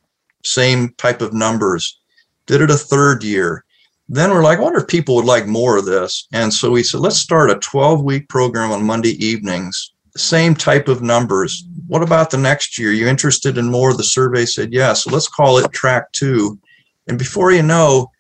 same 0.43 0.93
type 0.97 1.21
of 1.21 1.33
numbers. 1.33 1.99
Did 2.45 2.61
it 2.61 2.71
a 2.71 2.77
third 2.77 3.23
year. 3.23 3.63
Then 4.09 4.31
we're 4.31 4.43
like, 4.43 4.59
I 4.59 4.61
wonder 4.61 4.79
if 4.79 4.87
people 4.87 5.15
would 5.15 5.25
like 5.25 5.47
more 5.47 5.77
of 5.77 5.85
this. 5.85 6.27
And 6.33 6.53
so 6.53 6.71
we 6.71 6.83
said, 6.83 6.99
let's 6.99 7.17
start 7.17 7.49
a 7.49 7.55
12 7.55 8.03
week 8.03 8.27
program 8.29 8.71
on 8.71 8.85
Monday 8.85 9.13
evenings, 9.25 9.93
same 10.17 10.53
type 10.53 10.87
of 10.87 11.01
numbers. 11.01 11.65
What 11.87 12.03
about 12.03 12.29
the 12.29 12.37
next 12.37 12.77
year? 12.77 12.91
You 12.91 13.07
interested 13.07 13.57
in 13.57 13.71
more? 13.71 13.93
The 13.93 14.03
survey 14.03 14.45
said 14.45 14.73
yes. 14.73 15.03
So 15.03 15.11
let's 15.11 15.29
call 15.29 15.57
it 15.57 15.71
track 15.71 16.11
two. 16.11 16.59
And 17.07 17.17
before 17.17 17.51
you 17.51 17.63
know, 17.63 18.11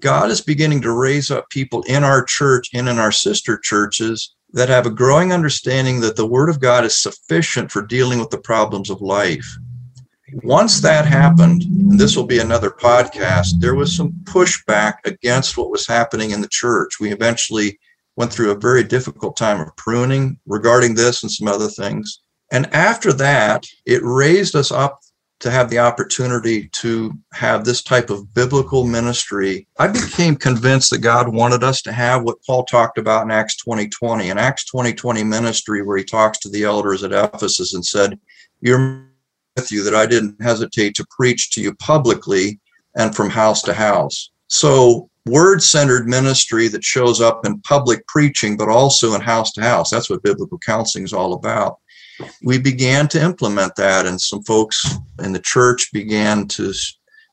God 0.00 0.30
is 0.30 0.40
beginning 0.40 0.80
to 0.82 0.92
raise 0.92 1.30
up 1.30 1.48
people 1.50 1.82
in 1.84 2.04
our 2.04 2.24
church 2.24 2.70
and 2.74 2.88
in 2.88 2.98
our 2.98 3.12
sister 3.12 3.58
churches 3.58 4.34
that 4.52 4.68
have 4.68 4.86
a 4.86 4.90
growing 4.90 5.32
understanding 5.32 6.00
that 6.00 6.16
the 6.16 6.26
Word 6.26 6.48
of 6.48 6.60
God 6.60 6.84
is 6.84 7.02
sufficient 7.02 7.70
for 7.70 7.82
dealing 7.82 8.18
with 8.18 8.30
the 8.30 8.38
problems 8.38 8.90
of 8.90 9.00
life. 9.00 9.56
Once 10.42 10.80
that 10.80 11.06
happened, 11.06 11.62
and 11.62 11.98
this 11.98 12.16
will 12.16 12.26
be 12.26 12.38
another 12.38 12.70
podcast, 12.70 13.60
there 13.60 13.74
was 13.74 13.94
some 13.94 14.12
pushback 14.24 14.94
against 15.04 15.56
what 15.56 15.70
was 15.70 15.86
happening 15.86 16.30
in 16.30 16.40
the 16.40 16.48
church. 16.48 17.00
We 17.00 17.12
eventually 17.12 17.78
went 18.16 18.32
through 18.32 18.50
a 18.50 18.58
very 18.58 18.84
difficult 18.84 19.36
time 19.36 19.60
of 19.60 19.74
pruning 19.76 20.38
regarding 20.46 20.94
this 20.94 21.22
and 21.22 21.32
some 21.32 21.48
other 21.48 21.68
things. 21.68 22.20
And 22.50 22.66
after 22.74 23.12
that, 23.14 23.66
it 23.86 24.00
raised 24.02 24.54
us 24.54 24.70
up 24.70 25.00
to 25.40 25.50
have 25.50 25.70
the 25.70 25.78
opportunity 25.78 26.68
to 26.68 27.12
have 27.32 27.64
this 27.64 27.82
type 27.82 28.10
of 28.10 28.32
biblical 28.34 28.84
ministry, 28.84 29.66
I 29.78 29.86
became 29.86 30.34
convinced 30.34 30.90
that 30.90 30.98
God 30.98 31.28
wanted 31.28 31.62
us 31.62 31.80
to 31.82 31.92
have 31.92 32.24
what 32.24 32.42
Paul 32.44 32.64
talked 32.64 32.98
about 32.98 33.22
in 33.22 33.30
Acts 33.30 33.56
2020, 33.56 34.30
an 34.30 34.38
Acts 34.38 34.64
2020 34.64 35.22
ministry 35.22 35.82
where 35.82 35.96
he 35.96 36.04
talks 36.04 36.38
to 36.40 36.48
the 36.48 36.64
elders 36.64 37.04
at 37.04 37.12
Ephesus 37.12 37.74
and 37.74 37.86
said, 37.86 38.18
You're 38.60 39.04
with 39.56 39.70
you 39.70 39.84
that 39.84 39.94
I 39.94 40.06
didn't 40.06 40.42
hesitate 40.42 40.94
to 40.96 41.06
preach 41.10 41.50
to 41.52 41.60
you 41.60 41.74
publicly 41.74 42.58
and 42.96 43.14
from 43.14 43.30
house 43.30 43.62
to 43.62 43.74
house. 43.74 44.30
So 44.48 45.08
word 45.26 45.62
centered 45.62 46.08
ministry 46.08 46.68
that 46.68 46.82
shows 46.82 47.20
up 47.20 47.46
in 47.46 47.60
public 47.60 48.04
preaching, 48.08 48.56
but 48.56 48.68
also 48.68 49.14
in 49.14 49.20
house 49.20 49.52
to 49.52 49.62
house. 49.62 49.90
That's 49.90 50.10
what 50.10 50.22
biblical 50.22 50.58
counseling 50.58 51.04
is 51.04 51.12
all 51.12 51.34
about 51.34 51.78
we 52.42 52.58
began 52.58 53.08
to 53.08 53.22
implement 53.22 53.76
that, 53.76 54.06
and 54.06 54.20
some 54.20 54.42
folks 54.42 54.96
in 55.22 55.32
the 55.32 55.38
church 55.38 55.92
began 55.92 56.46
to 56.48 56.72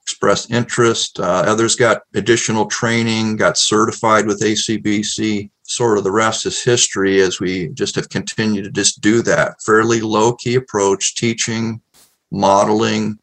express 0.02 0.52
interest. 0.52 1.20
Uh, 1.20 1.44
others 1.48 1.76
got 1.76 2.04
additional 2.14 2.68
training, 2.68 3.36
got 3.36 3.58
certified 3.58 4.28
with 4.28 4.42
ACBC. 4.42 5.50
Sort 5.64 5.98
of 5.98 6.04
the 6.04 6.12
rest 6.12 6.46
is 6.46 6.64
history 6.64 7.22
as 7.22 7.40
we 7.40 7.70
just 7.70 7.96
have 7.96 8.10
continued 8.10 8.66
to 8.66 8.72
just 8.72 9.02
do 9.02 9.24
that 9.24 9.62
fairly 9.64 10.02
low 10.02 10.34
key 10.34 10.56
approach, 10.56 11.16
teaching, 11.16 11.82
modeling, 12.32 13.18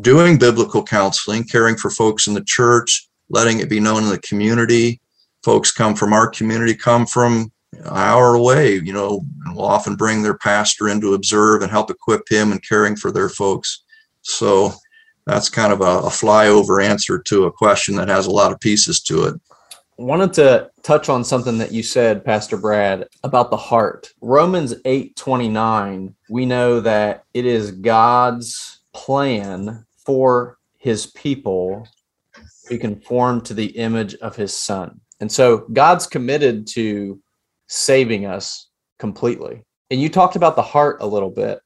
doing 0.00 0.38
biblical 0.38 0.82
counseling, 0.82 1.44
caring 1.44 1.76
for 1.76 1.90
folks 1.90 2.26
in 2.26 2.34
the 2.34 2.44
church, 2.44 3.08
letting 3.30 3.60
it 3.60 3.70
be 3.70 3.78
known 3.78 4.02
in 4.02 4.10
the 4.10 4.18
community. 4.18 5.00
Folks 5.44 5.70
come 5.70 5.94
from 5.94 6.12
our 6.12 6.26
community, 6.26 6.74
come 6.74 7.06
from 7.06 7.52
an 7.72 7.86
hour 7.86 8.34
away, 8.34 8.74
you 8.74 8.92
know, 8.92 9.24
will 9.58 9.66
often 9.66 9.96
bring 9.96 10.22
their 10.22 10.38
pastor 10.38 10.88
in 10.88 11.00
to 11.00 11.14
observe 11.14 11.62
and 11.62 11.70
help 11.70 11.90
equip 11.90 12.28
him 12.30 12.52
in 12.52 12.60
caring 12.60 12.96
for 12.96 13.10
their 13.10 13.28
folks. 13.28 13.82
So 14.22 14.72
that's 15.26 15.50
kind 15.50 15.72
of 15.72 15.80
a, 15.80 16.06
a 16.06 16.10
flyover 16.10 16.82
answer 16.82 17.18
to 17.18 17.44
a 17.44 17.52
question 17.52 17.96
that 17.96 18.08
has 18.08 18.26
a 18.26 18.30
lot 18.30 18.52
of 18.52 18.60
pieces 18.60 19.00
to 19.02 19.24
it. 19.24 19.34
Wanted 19.98 20.32
to 20.34 20.70
touch 20.84 21.08
on 21.08 21.24
something 21.24 21.58
that 21.58 21.72
you 21.72 21.82
said, 21.82 22.24
Pastor 22.24 22.56
Brad, 22.56 23.08
about 23.24 23.50
the 23.50 23.56
heart. 23.56 24.12
Romans 24.20 24.74
8 24.84 25.16
29, 25.16 26.14
we 26.30 26.46
know 26.46 26.78
that 26.78 27.24
it 27.34 27.44
is 27.44 27.72
God's 27.72 28.78
plan 28.92 29.84
for 30.06 30.58
his 30.78 31.06
people 31.06 31.88
to 32.68 32.78
conform 32.78 33.40
to 33.40 33.54
the 33.54 33.66
image 33.76 34.14
of 34.16 34.36
his 34.36 34.54
son. 34.54 35.00
And 35.18 35.30
so 35.30 35.66
God's 35.72 36.06
committed 36.06 36.68
to 36.68 37.20
saving 37.66 38.24
us 38.24 38.67
completely. 38.98 39.62
And 39.90 40.00
you 40.00 40.08
talked 40.08 40.36
about 40.36 40.56
the 40.56 40.62
heart 40.62 40.98
a 41.00 41.06
little 41.06 41.30
bit, 41.30 41.60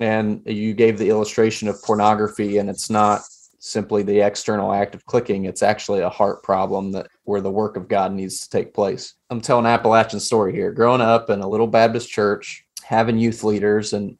and 0.00 0.42
you 0.46 0.74
gave 0.74 0.98
the 0.98 1.08
illustration 1.08 1.68
of 1.68 1.82
pornography, 1.82 2.58
and 2.58 2.68
it's 2.68 2.90
not 2.90 3.22
simply 3.60 4.02
the 4.02 4.20
external 4.20 4.72
act 4.72 4.94
of 4.94 5.04
clicking 5.04 5.44
it's 5.44 5.62
actually 5.62 6.00
a 6.00 6.08
heart 6.08 6.42
problem 6.42 6.92
that 6.92 7.08
where 7.24 7.40
the 7.40 7.50
work 7.50 7.76
of 7.76 7.88
god 7.88 8.12
needs 8.12 8.40
to 8.40 8.50
take 8.50 8.72
place. 8.72 9.14
I'm 9.30 9.40
telling 9.40 9.66
an 9.66 9.72
appalachian 9.72 10.20
story 10.20 10.52
here. 10.52 10.72
Growing 10.72 11.00
up 11.00 11.30
in 11.30 11.40
a 11.40 11.48
little 11.48 11.66
baptist 11.66 12.08
church 12.08 12.64
having 12.84 13.18
youth 13.18 13.44
leaders 13.44 13.92
and 13.92 14.16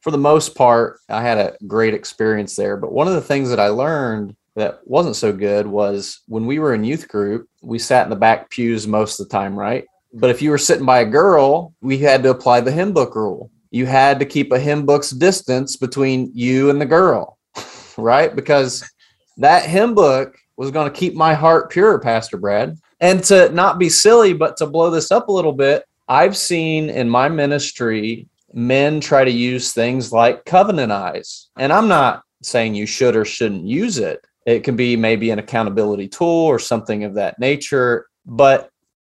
for 0.00 0.10
the 0.10 0.18
most 0.18 0.54
part 0.54 0.98
i 1.08 1.22
had 1.22 1.38
a 1.38 1.56
great 1.66 1.94
experience 1.94 2.56
there. 2.56 2.76
But 2.76 2.92
one 2.92 3.08
of 3.08 3.14
the 3.14 3.20
things 3.20 3.48
that 3.50 3.60
i 3.60 3.68
learned 3.68 4.34
that 4.56 4.80
wasn't 4.84 5.16
so 5.16 5.32
good 5.32 5.66
was 5.66 6.20
when 6.26 6.46
we 6.46 6.58
were 6.58 6.74
in 6.74 6.84
youth 6.84 7.08
group 7.08 7.48
we 7.62 7.78
sat 7.78 8.04
in 8.04 8.10
the 8.10 8.16
back 8.16 8.50
pews 8.50 8.86
most 8.86 9.20
of 9.20 9.28
the 9.28 9.32
time 9.32 9.56
right 9.56 9.84
but 10.12 10.30
if 10.30 10.42
you 10.42 10.50
were 10.50 10.58
sitting 10.58 10.86
by 10.86 11.00
a 11.00 11.04
girl, 11.04 11.74
we 11.80 11.98
had 11.98 12.22
to 12.22 12.30
apply 12.30 12.60
the 12.60 12.72
hymn 12.72 12.92
book 12.92 13.14
rule. 13.14 13.50
You 13.70 13.86
had 13.86 14.18
to 14.18 14.26
keep 14.26 14.52
a 14.52 14.58
hymn 14.58 14.84
book's 14.84 15.10
distance 15.10 15.76
between 15.76 16.30
you 16.34 16.70
and 16.70 16.80
the 16.80 16.86
girl, 16.86 17.38
right? 17.96 18.34
Because 18.34 18.88
that 19.36 19.64
hymn 19.64 19.94
book 19.94 20.36
was 20.56 20.70
going 20.70 20.90
to 20.90 20.98
keep 20.98 21.14
my 21.14 21.34
heart 21.34 21.70
pure, 21.70 21.98
Pastor 21.98 22.36
Brad. 22.36 22.76
And 23.00 23.22
to 23.24 23.48
not 23.50 23.78
be 23.78 23.88
silly, 23.88 24.32
but 24.32 24.56
to 24.58 24.66
blow 24.66 24.90
this 24.90 25.10
up 25.10 25.28
a 25.28 25.32
little 25.32 25.52
bit, 25.52 25.84
I've 26.08 26.36
seen 26.36 26.90
in 26.90 27.08
my 27.08 27.28
ministry 27.28 28.28
men 28.52 29.00
try 29.00 29.24
to 29.24 29.30
use 29.30 29.72
things 29.72 30.12
like 30.12 30.44
covenant 30.44 30.92
eyes. 30.92 31.48
And 31.56 31.72
I'm 31.72 31.88
not 31.88 32.24
saying 32.42 32.74
you 32.74 32.86
should 32.86 33.16
or 33.16 33.24
shouldn't 33.24 33.64
use 33.64 33.98
it. 33.98 34.24
It 34.46 34.64
can 34.64 34.74
be 34.74 34.96
maybe 34.96 35.30
an 35.30 35.38
accountability 35.38 36.08
tool 36.08 36.28
or 36.46 36.58
something 36.58 37.04
of 37.04 37.14
that 37.14 37.38
nature. 37.38 38.06
But 38.26 38.69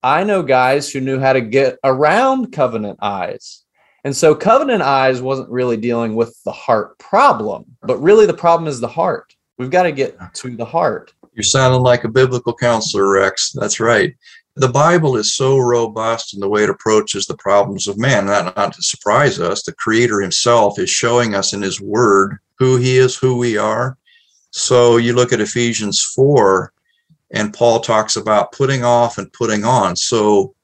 I 0.04 0.22
know 0.22 0.42
guys 0.42 0.90
who 0.90 1.00
knew 1.00 1.18
how 1.18 1.32
to 1.32 1.40
get 1.40 1.78
around 1.82 2.52
covenant 2.52 2.98
eyes. 3.00 3.62
And 4.04 4.14
so 4.14 4.34
covenant 4.34 4.82
eyes 4.82 5.22
wasn't 5.22 5.48
really 5.48 5.78
dealing 5.78 6.14
with 6.14 6.38
the 6.44 6.52
heart 6.52 6.98
problem, 6.98 7.64
but 7.80 8.02
really 8.02 8.26
the 8.26 8.34
problem 8.34 8.68
is 8.68 8.80
the 8.80 8.86
heart. 8.86 9.34
We've 9.56 9.70
got 9.70 9.84
to 9.84 9.92
get 9.92 10.18
to 10.34 10.56
the 10.56 10.64
heart. 10.66 11.14
You're 11.32 11.42
sounding 11.42 11.80
like 11.80 12.04
a 12.04 12.10
biblical 12.10 12.54
counselor, 12.54 13.12
Rex. 13.12 13.52
That's 13.52 13.80
right. 13.80 14.14
The 14.56 14.68
Bible 14.68 15.16
is 15.16 15.34
so 15.34 15.56
robust 15.56 16.34
in 16.34 16.40
the 16.40 16.50
way 16.50 16.64
it 16.64 16.70
approaches 16.70 17.24
the 17.24 17.38
problems 17.38 17.88
of 17.88 17.96
man. 17.96 18.26
Not, 18.26 18.54
not 18.56 18.74
to 18.74 18.82
surprise 18.82 19.40
us, 19.40 19.62
the 19.62 19.72
Creator 19.72 20.20
Himself 20.20 20.78
is 20.78 20.90
showing 20.90 21.34
us 21.34 21.54
in 21.54 21.62
His 21.62 21.80
Word 21.80 22.36
who 22.58 22.76
He 22.76 22.98
is, 22.98 23.16
who 23.16 23.38
we 23.38 23.56
are. 23.56 23.96
So 24.50 24.98
you 24.98 25.14
look 25.14 25.32
at 25.32 25.40
Ephesians 25.40 26.02
4, 26.14 26.73
And 27.34 27.52
Paul 27.52 27.80
talks 27.80 28.14
about 28.16 28.52
putting 28.52 28.84
off 28.84 29.18
and 29.18 29.30
putting 29.32 29.64
on. 29.64 29.96
So 29.96 30.54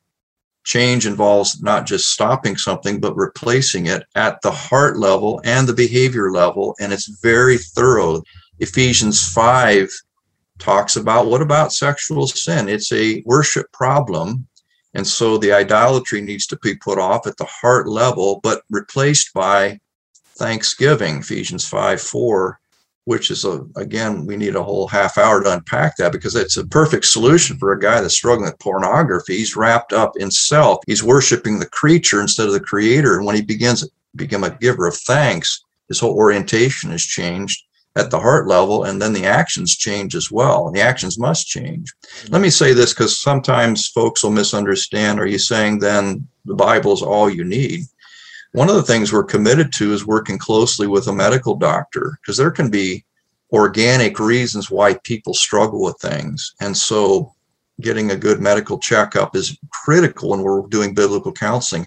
change 0.64 1.04
involves 1.04 1.60
not 1.60 1.84
just 1.84 2.10
stopping 2.10 2.56
something, 2.56 3.00
but 3.00 3.16
replacing 3.16 3.86
it 3.86 4.04
at 4.14 4.40
the 4.42 4.52
heart 4.52 4.96
level 4.96 5.40
and 5.44 5.68
the 5.68 5.74
behavior 5.74 6.30
level. 6.30 6.76
And 6.80 6.92
it's 6.92 7.20
very 7.20 7.58
thorough. 7.58 8.22
Ephesians 8.60 9.32
5 9.32 9.90
talks 10.60 10.94
about 10.94 11.26
what 11.26 11.42
about 11.42 11.72
sexual 11.72 12.28
sin? 12.28 12.68
It's 12.68 12.92
a 12.92 13.22
worship 13.26 13.70
problem. 13.72 14.46
And 14.94 15.06
so 15.06 15.38
the 15.38 15.52
idolatry 15.52 16.20
needs 16.20 16.46
to 16.48 16.58
be 16.58 16.76
put 16.76 16.98
off 16.98 17.26
at 17.26 17.36
the 17.36 17.46
heart 17.46 17.88
level, 17.88 18.40
but 18.44 18.62
replaced 18.70 19.32
by 19.34 19.80
thanksgiving, 20.36 21.18
Ephesians 21.18 21.66
5 21.66 22.00
4 22.00 22.60
which 23.10 23.32
is 23.32 23.44
a 23.44 23.66
again 23.74 24.24
we 24.24 24.36
need 24.36 24.54
a 24.54 24.62
whole 24.62 24.86
half 24.86 25.18
hour 25.18 25.42
to 25.42 25.52
unpack 25.52 25.96
that 25.96 26.12
because 26.12 26.36
it's 26.36 26.56
a 26.56 26.64
perfect 26.64 27.04
solution 27.04 27.58
for 27.58 27.72
a 27.72 27.80
guy 27.80 28.00
that's 28.00 28.14
struggling 28.14 28.48
with 28.48 28.60
pornography. 28.60 29.36
He's 29.36 29.56
wrapped 29.56 29.92
up 29.92 30.12
in 30.16 30.30
self. 30.30 30.78
He's 30.86 31.02
worshiping 31.02 31.58
the 31.58 31.66
creature 31.66 32.20
instead 32.20 32.46
of 32.46 32.52
the 32.52 32.60
creator. 32.60 33.16
And 33.16 33.26
when 33.26 33.34
he 33.34 33.42
begins 33.42 33.80
to 33.80 33.90
become 34.14 34.44
a 34.44 34.56
giver 34.60 34.86
of 34.86 34.96
thanks 34.96 35.64
his 35.88 35.98
whole 35.98 36.14
orientation 36.14 36.92
has 36.92 37.02
changed 37.02 37.64
at 37.96 38.12
the 38.12 38.20
heart 38.20 38.46
level 38.46 38.84
and 38.84 39.02
then 39.02 39.12
the 39.12 39.26
actions 39.26 39.76
change 39.76 40.14
as 40.14 40.30
well 40.30 40.68
and 40.68 40.76
the 40.76 40.80
actions 40.80 41.18
must 41.18 41.48
change. 41.48 41.92
Let 42.28 42.40
me 42.40 42.46
mm-hmm. 42.46 42.64
say 42.64 42.72
this 42.74 42.94
because 42.94 43.18
sometimes 43.18 43.88
folks 43.88 44.22
will 44.22 44.30
misunderstand. 44.30 45.18
Are 45.18 45.26
you 45.26 45.40
saying 45.40 45.80
then 45.80 46.28
the 46.44 46.54
bible 46.54 46.92
is 46.92 47.02
all 47.02 47.28
you 47.28 47.42
need 47.42 47.80
one 48.52 48.68
of 48.68 48.74
the 48.74 48.82
things 48.82 49.12
we're 49.12 49.24
committed 49.24 49.72
to 49.74 49.92
is 49.92 50.06
working 50.06 50.38
closely 50.38 50.86
with 50.86 51.06
a 51.06 51.12
medical 51.12 51.54
doctor 51.54 52.18
because 52.20 52.36
there 52.36 52.50
can 52.50 52.70
be 52.70 53.04
organic 53.52 54.18
reasons 54.18 54.70
why 54.70 54.94
people 55.04 55.34
struggle 55.34 55.82
with 55.82 55.96
things. 55.98 56.54
And 56.60 56.76
so 56.76 57.34
getting 57.80 58.10
a 58.10 58.16
good 58.16 58.40
medical 58.40 58.78
checkup 58.78 59.34
is 59.34 59.56
critical 59.70 60.30
when 60.30 60.42
we're 60.42 60.66
doing 60.68 60.94
biblical 60.94 61.32
counseling. 61.32 61.86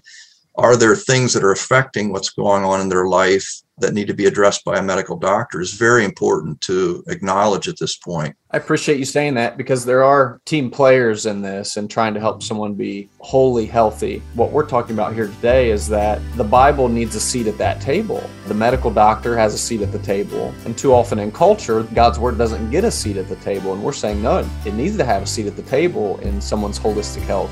Are 0.56 0.76
there 0.76 0.94
things 0.94 1.32
that 1.32 1.42
are 1.42 1.50
affecting 1.50 2.12
what's 2.12 2.30
going 2.30 2.64
on 2.64 2.80
in 2.80 2.88
their 2.88 3.06
life 3.06 3.62
that 3.78 3.92
need 3.92 4.06
to 4.06 4.14
be 4.14 4.26
addressed 4.26 4.64
by 4.64 4.78
a 4.78 4.82
medical 4.82 5.16
doctor 5.16 5.60
is 5.60 5.72
very 5.72 6.04
important 6.04 6.60
to 6.60 7.02
acknowledge 7.08 7.66
at 7.66 7.78
this 7.78 7.96
point. 7.96 8.36
I 8.52 8.58
appreciate 8.58 8.98
you 8.98 9.04
saying 9.04 9.34
that 9.34 9.56
because 9.56 9.84
there 9.84 10.04
are 10.04 10.40
team 10.44 10.70
players 10.70 11.26
in 11.26 11.42
this 11.42 11.76
and 11.76 11.90
trying 11.90 12.14
to 12.14 12.20
help 12.20 12.42
someone 12.42 12.74
be 12.74 13.08
wholly 13.18 13.66
healthy. 13.66 14.22
What 14.34 14.52
we're 14.52 14.66
talking 14.66 14.94
about 14.94 15.12
here 15.12 15.26
today 15.26 15.70
is 15.70 15.88
that 15.88 16.20
the 16.36 16.44
Bible 16.44 16.88
needs 16.88 17.16
a 17.16 17.20
seat 17.20 17.48
at 17.48 17.58
that 17.58 17.80
table. 17.80 18.22
The 18.46 18.54
medical 18.54 18.92
doctor 18.92 19.36
has 19.36 19.54
a 19.54 19.58
seat 19.58 19.82
at 19.82 19.90
the 19.90 19.98
table. 19.98 20.54
And 20.64 20.78
too 20.78 20.94
often 20.94 21.18
in 21.18 21.32
culture, 21.32 21.82
God's 21.94 22.20
word 22.20 22.38
doesn't 22.38 22.70
get 22.70 22.84
a 22.84 22.90
seat 22.92 23.16
at 23.16 23.28
the 23.28 23.36
table. 23.36 23.72
And 23.72 23.82
we're 23.82 23.92
saying, 23.92 24.22
no, 24.22 24.48
it 24.64 24.74
needs 24.74 24.96
to 24.98 25.04
have 25.04 25.22
a 25.22 25.26
seat 25.26 25.46
at 25.46 25.56
the 25.56 25.62
table 25.62 26.18
in 26.20 26.40
someone's 26.40 26.78
holistic 26.78 27.22
health. 27.22 27.50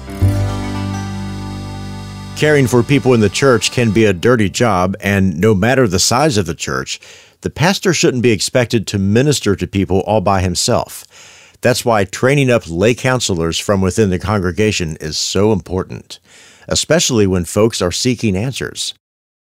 Caring 2.42 2.66
for 2.66 2.82
people 2.82 3.14
in 3.14 3.20
the 3.20 3.28
church 3.28 3.70
can 3.70 3.92
be 3.92 4.04
a 4.04 4.12
dirty 4.12 4.50
job, 4.50 4.96
and 4.98 5.38
no 5.38 5.54
matter 5.54 5.86
the 5.86 6.00
size 6.00 6.36
of 6.36 6.44
the 6.44 6.56
church, 6.56 6.98
the 7.42 7.50
pastor 7.50 7.94
shouldn't 7.94 8.24
be 8.24 8.32
expected 8.32 8.84
to 8.88 8.98
minister 8.98 9.54
to 9.54 9.64
people 9.68 10.00
all 10.00 10.20
by 10.20 10.40
himself. 10.40 11.04
That's 11.60 11.84
why 11.84 12.02
training 12.02 12.50
up 12.50 12.68
lay 12.68 12.96
counselors 12.96 13.60
from 13.60 13.80
within 13.80 14.10
the 14.10 14.18
congregation 14.18 14.96
is 14.96 15.16
so 15.16 15.52
important, 15.52 16.18
especially 16.66 17.28
when 17.28 17.44
folks 17.44 17.80
are 17.80 17.92
seeking 17.92 18.36
answers. 18.36 18.92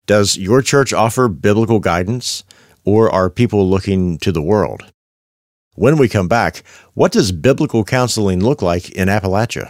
Does 0.07 0.35
your 0.35 0.63
church 0.63 0.91
offer 0.91 1.27
biblical 1.27 1.79
guidance, 1.79 2.43
or 2.83 3.11
are 3.11 3.29
people 3.29 3.69
looking 3.69 4.17
to 4.17 4.31
the 4.31 4.41
world? 4.41 4.91
When 5.75 5.97
we 5.97 6.09
come 6.09 6.27
back, 6.27 6.63
what 6.95 7.11
does 7.11 7.31
biblical 7.31 7.83
counseling 7.83 8.43
look 8.43 8.63
like 8.63 8.89
in 8.89 9.07
Appalachia? 9.07 9.69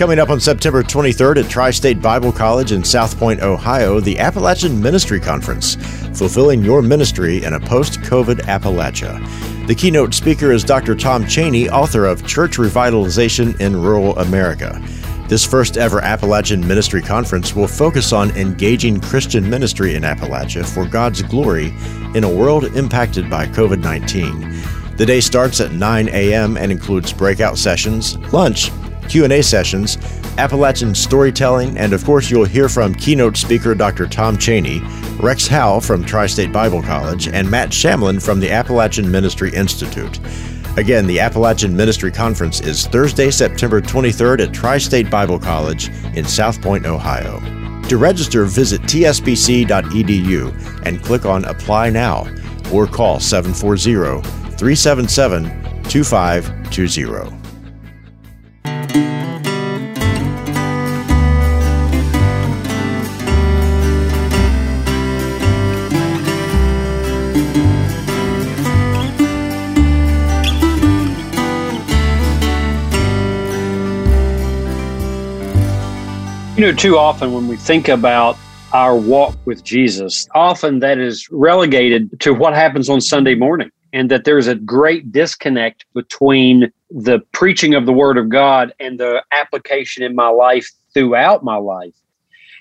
Coming 0.00 0.18
up 0.18 0.30
on 0.30 0.40
September 0.40 0.82
23rd 0.82 1.44
at 1.44 1.50
Tri 1.50 1.70
State 1.70 2.00
Bible 2.00 2.32
College 2.32 2.72
in 2.72 2.82
South 2.82 3.18
Point, 3.18 3.42
Ohio, 3.42 4.00
the 4.00 4.18
Appalachian 4.18 4.80
Ministry 4.80 5.20
Conference, 5.20 5.74
fulfilling 6.18 6.64
your 6.64 6.80
ministry 6.80 7.44
in 7.44 7.52
a 7.52 7.60
post 7.60 8.00
COVID 8.00 8.36
Appalachia. 8.46 9.20
The 9.66 9.74
keynote 9.74 10.14
speaker 10.14 10.52
is 10.52 10.64
Dr. 10.64 10.94
Tom 10.94 11.26
Cheney, 11.26 11.68
author 11.68 12.06
of 12.06 12.26
Church 12.26 12.56
Revitalization 12.56 13.60
in 13.60 13.76
Rural 13.76 14.18
America. 14.18 14.82
This 15.28 15.44
first 15.44 15.76
ever 15.76 16.00
Appalachian 16.00 16.66
Ministry 16.66 17.02
Conference 17.02 17.54
will 17.54 17.68
focus 17.68 18.14
on 18.14 18.30
engaging 18.30 19.02
Christian 19.02 19.50
ministry 19.50 19.96
in 19.96 20.04
Appalachia 20.04 20.64
for 20.66 20.86
God's 20.86 21.20
glory 21.20 21.74
in 22.14 22.24
a 22.24 22.34
world 22.34 22.64
impacted 22.74 23.28
by 23.28 23.46
COVID 23.48 23.82
19. 23.82 24.96
The 24.96 25.04
day 25.04 25.20
starts 25.20 25.60
at 25.60 25.72
9 25.72 26.08
a.m. 26.08 26.56
and 26.56 26.72
includes 26.72 27.12
breakout 27.12 27.58
sessions, 27.58 28.16
lunch, 28.32 28.70
Q&A 29.10 29.42
sessions, 29.42 29.98
Appalachian 30.38 30.94
storytelling, 30.94 31.76
and 31.76 31.92
of 31.92 32.04
course 32.04 32.30
you'll 32.30 32.44
hear 32.44 32.68
from 32.68 32.94
keynote 32.94 33.36
speaker 33.36 33.74
Dr. 33.74 34.06
Tom 34.06 34.38
Cheney, 34.38 34.80
Rex 35.18 35.48
Howell 35.48 35.80
from 35.80 36.04
Tri-State 36.04 36.52
Bible 36.52 36.80
College, 36.80 37.26
and 37.26 37.50
Matt 37.50 37.70
Shamlin 37.70 38.22
from 38.22 38.38
the 38.38 38.50
Appalachian 38.50 39.10
Ministry 39.10 39.52
Institute. 39.52 40.20
Again, 40.76 41.08
the 41.08 41.18
Appalachian 41.18 41.76
Ministry 41.76 42.12
Conference 42.12 42.60
is 42.60 42.86
Thursday, 42.86 43.32
September 43.32 43.80
23rd 43.80 44.46
at 44.46 44.54
Tri 44.54 44.78
State 44.78 45.10
Bible 45.10 45.40
College 45.40 45.88
in 46.14 46.24
South 46.24 46.62
Point, 46.62 46.86
Ohio. 46.86 47.40
To 47.88 47.96
register, 47.96 48.44
visit 48.44 48.80
tsbc.edu 48.82 50.86
and 50.86 51.02
click 51.02 51.26
on 51.26 51.44
Apply 51.46 51.90
Now 51.90 52.28
or 52.72 52.86
call 52.86 53.18
740 53.18 54.22
377 54.56 55.82
2520. 55.90 57.39
You 76.60 76.66
know, 76.66 76.72
too 76.76 76.98
often 76.98 77.32
when 77.32 77.48
we 77.48 77.56
think 77.56 77.88
about 77.88 78.36
our 78.74 78.94
walk 78.94 79.34
with 79.46 79.64
Jesus, 79.64 80.28
often 80.34 80.80
that 80.80 80.98
is 80.98 81.26
relegated 81.30 82.20
to 82.20 82.34
what 82.34 82.52
happens 82.52 82.90
on 82.90 83.00
Sunday 83.00 83.34
morning, 83.34 83.70
and 83.94 84.10
that 84.10 84.24
there's 84.24 84.46
a 84.46 84.56
great 84.56 85.10
disconnect 85.10 85.86
between 85.94 86.70
the 86.90 87.20
preaching 87.32 87.74
of 87.74 87.86
the 87.86 87.94
Word 87.94 88.18
of 88.18 88.28
God 88.28 88.74
and 88.78 89.00
the 89.00 89.24
application 89.32 90.02
in 90.02 90.14
my 90.14 90.28
life 90.28 90.70
throughout 90.92 91.42
my 91.42 91.56
life. 91.56 91.94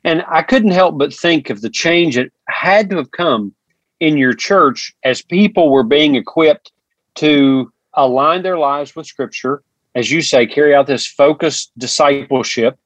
And 0.06 0.24
I 0.30 0.44
couldn't 0.44 0.72
help 0.72 0.98
but 0.98 1.14
think 1.14 1.50
of 1.50 1.60
the 1.60 1.70
change 1.70 2.16
that 2.16 2.32
had 2.48 2.90
to 2.92 2.96
have 2.96 3.12
come 3.12 3.54
in 4.00 4.16
your 4.16 4.32
church 4.32 4.96
as 5.04 5.22
people 5.22 5.70
were 5.70 5.84
being 5.84 6.16
equipped 6.16 6.72
to 7.16 7.70
align 7.96 8.44
their 8.44 8.60
lives 8.60 8.96
with 8.96 9.08
Scripture, 9.08 9.62
as 9.94 10.10
you 10.10 10.22
say, 10.22 10.48
carry 10.48 10.74
out 10.74 10.88
this 10.88 11.06
focused 11.06 11.78
discipleship 11.78 12.80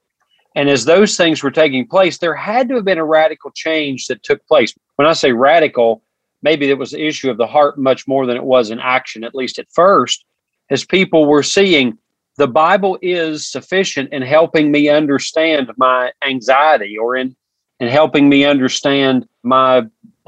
and 0.54 0.68
as 0.68 0.84
those 0.84 1.16
things 1.16 1.42
were 1.42 1.50
taking 1.50 1.86
place, 1.86 2.18
there 2.18 2.34
had 2.34 2.68
to 2.68 2.76
have 2.76 2.84
been 2.84 2.98
a 2.98 3.04
radical 3.04 3.50
change 3.52 4.06
that 4.06 4.22
took 4.22 4.46
place. 4.46 4.74
When 4.96 5.08
I 5.08 5.12
say 5.12 5.32
radical, 5.32 6.02
maybe 6.42 6.70
it 6.70 6.78
was 6.78 6.92
the 6.92 7.04
issue 7.04 7.30
of 7.30 7.38
the 7.38 7.46
heart 7.46 7.78
much 7.78 8.06
more 8.06 8.26
than 8.26 8.36
it 8.36 8.44
was 8.44 8.70
in 8.70 8.78
action, 8.78 9.24
at 9.24 9.34
least 9.34 9.58
at 9.58 9.66
first, 9.72 10.24
as 10.70 10.84
people 10.84 11.26
were 11.26 11.42
seeing 11.42 11.98
the 12.36 12.46
Bible 12.48 12.98
is 13.02 13.50
sufficient 13.50 14.12
in 14.12 14.22
helping 14.22 14.70
me 14.70 14.88
understand 14.88 15.70
my 15.76 16.12
anxiety 16.26 16.98
or 16.98 17.16
in, 17.16 17.34
in 17.80 17.88
helping 17.88 18.28
me 18.28 18.44
understand 18.44 19.26
my 19.42 19.82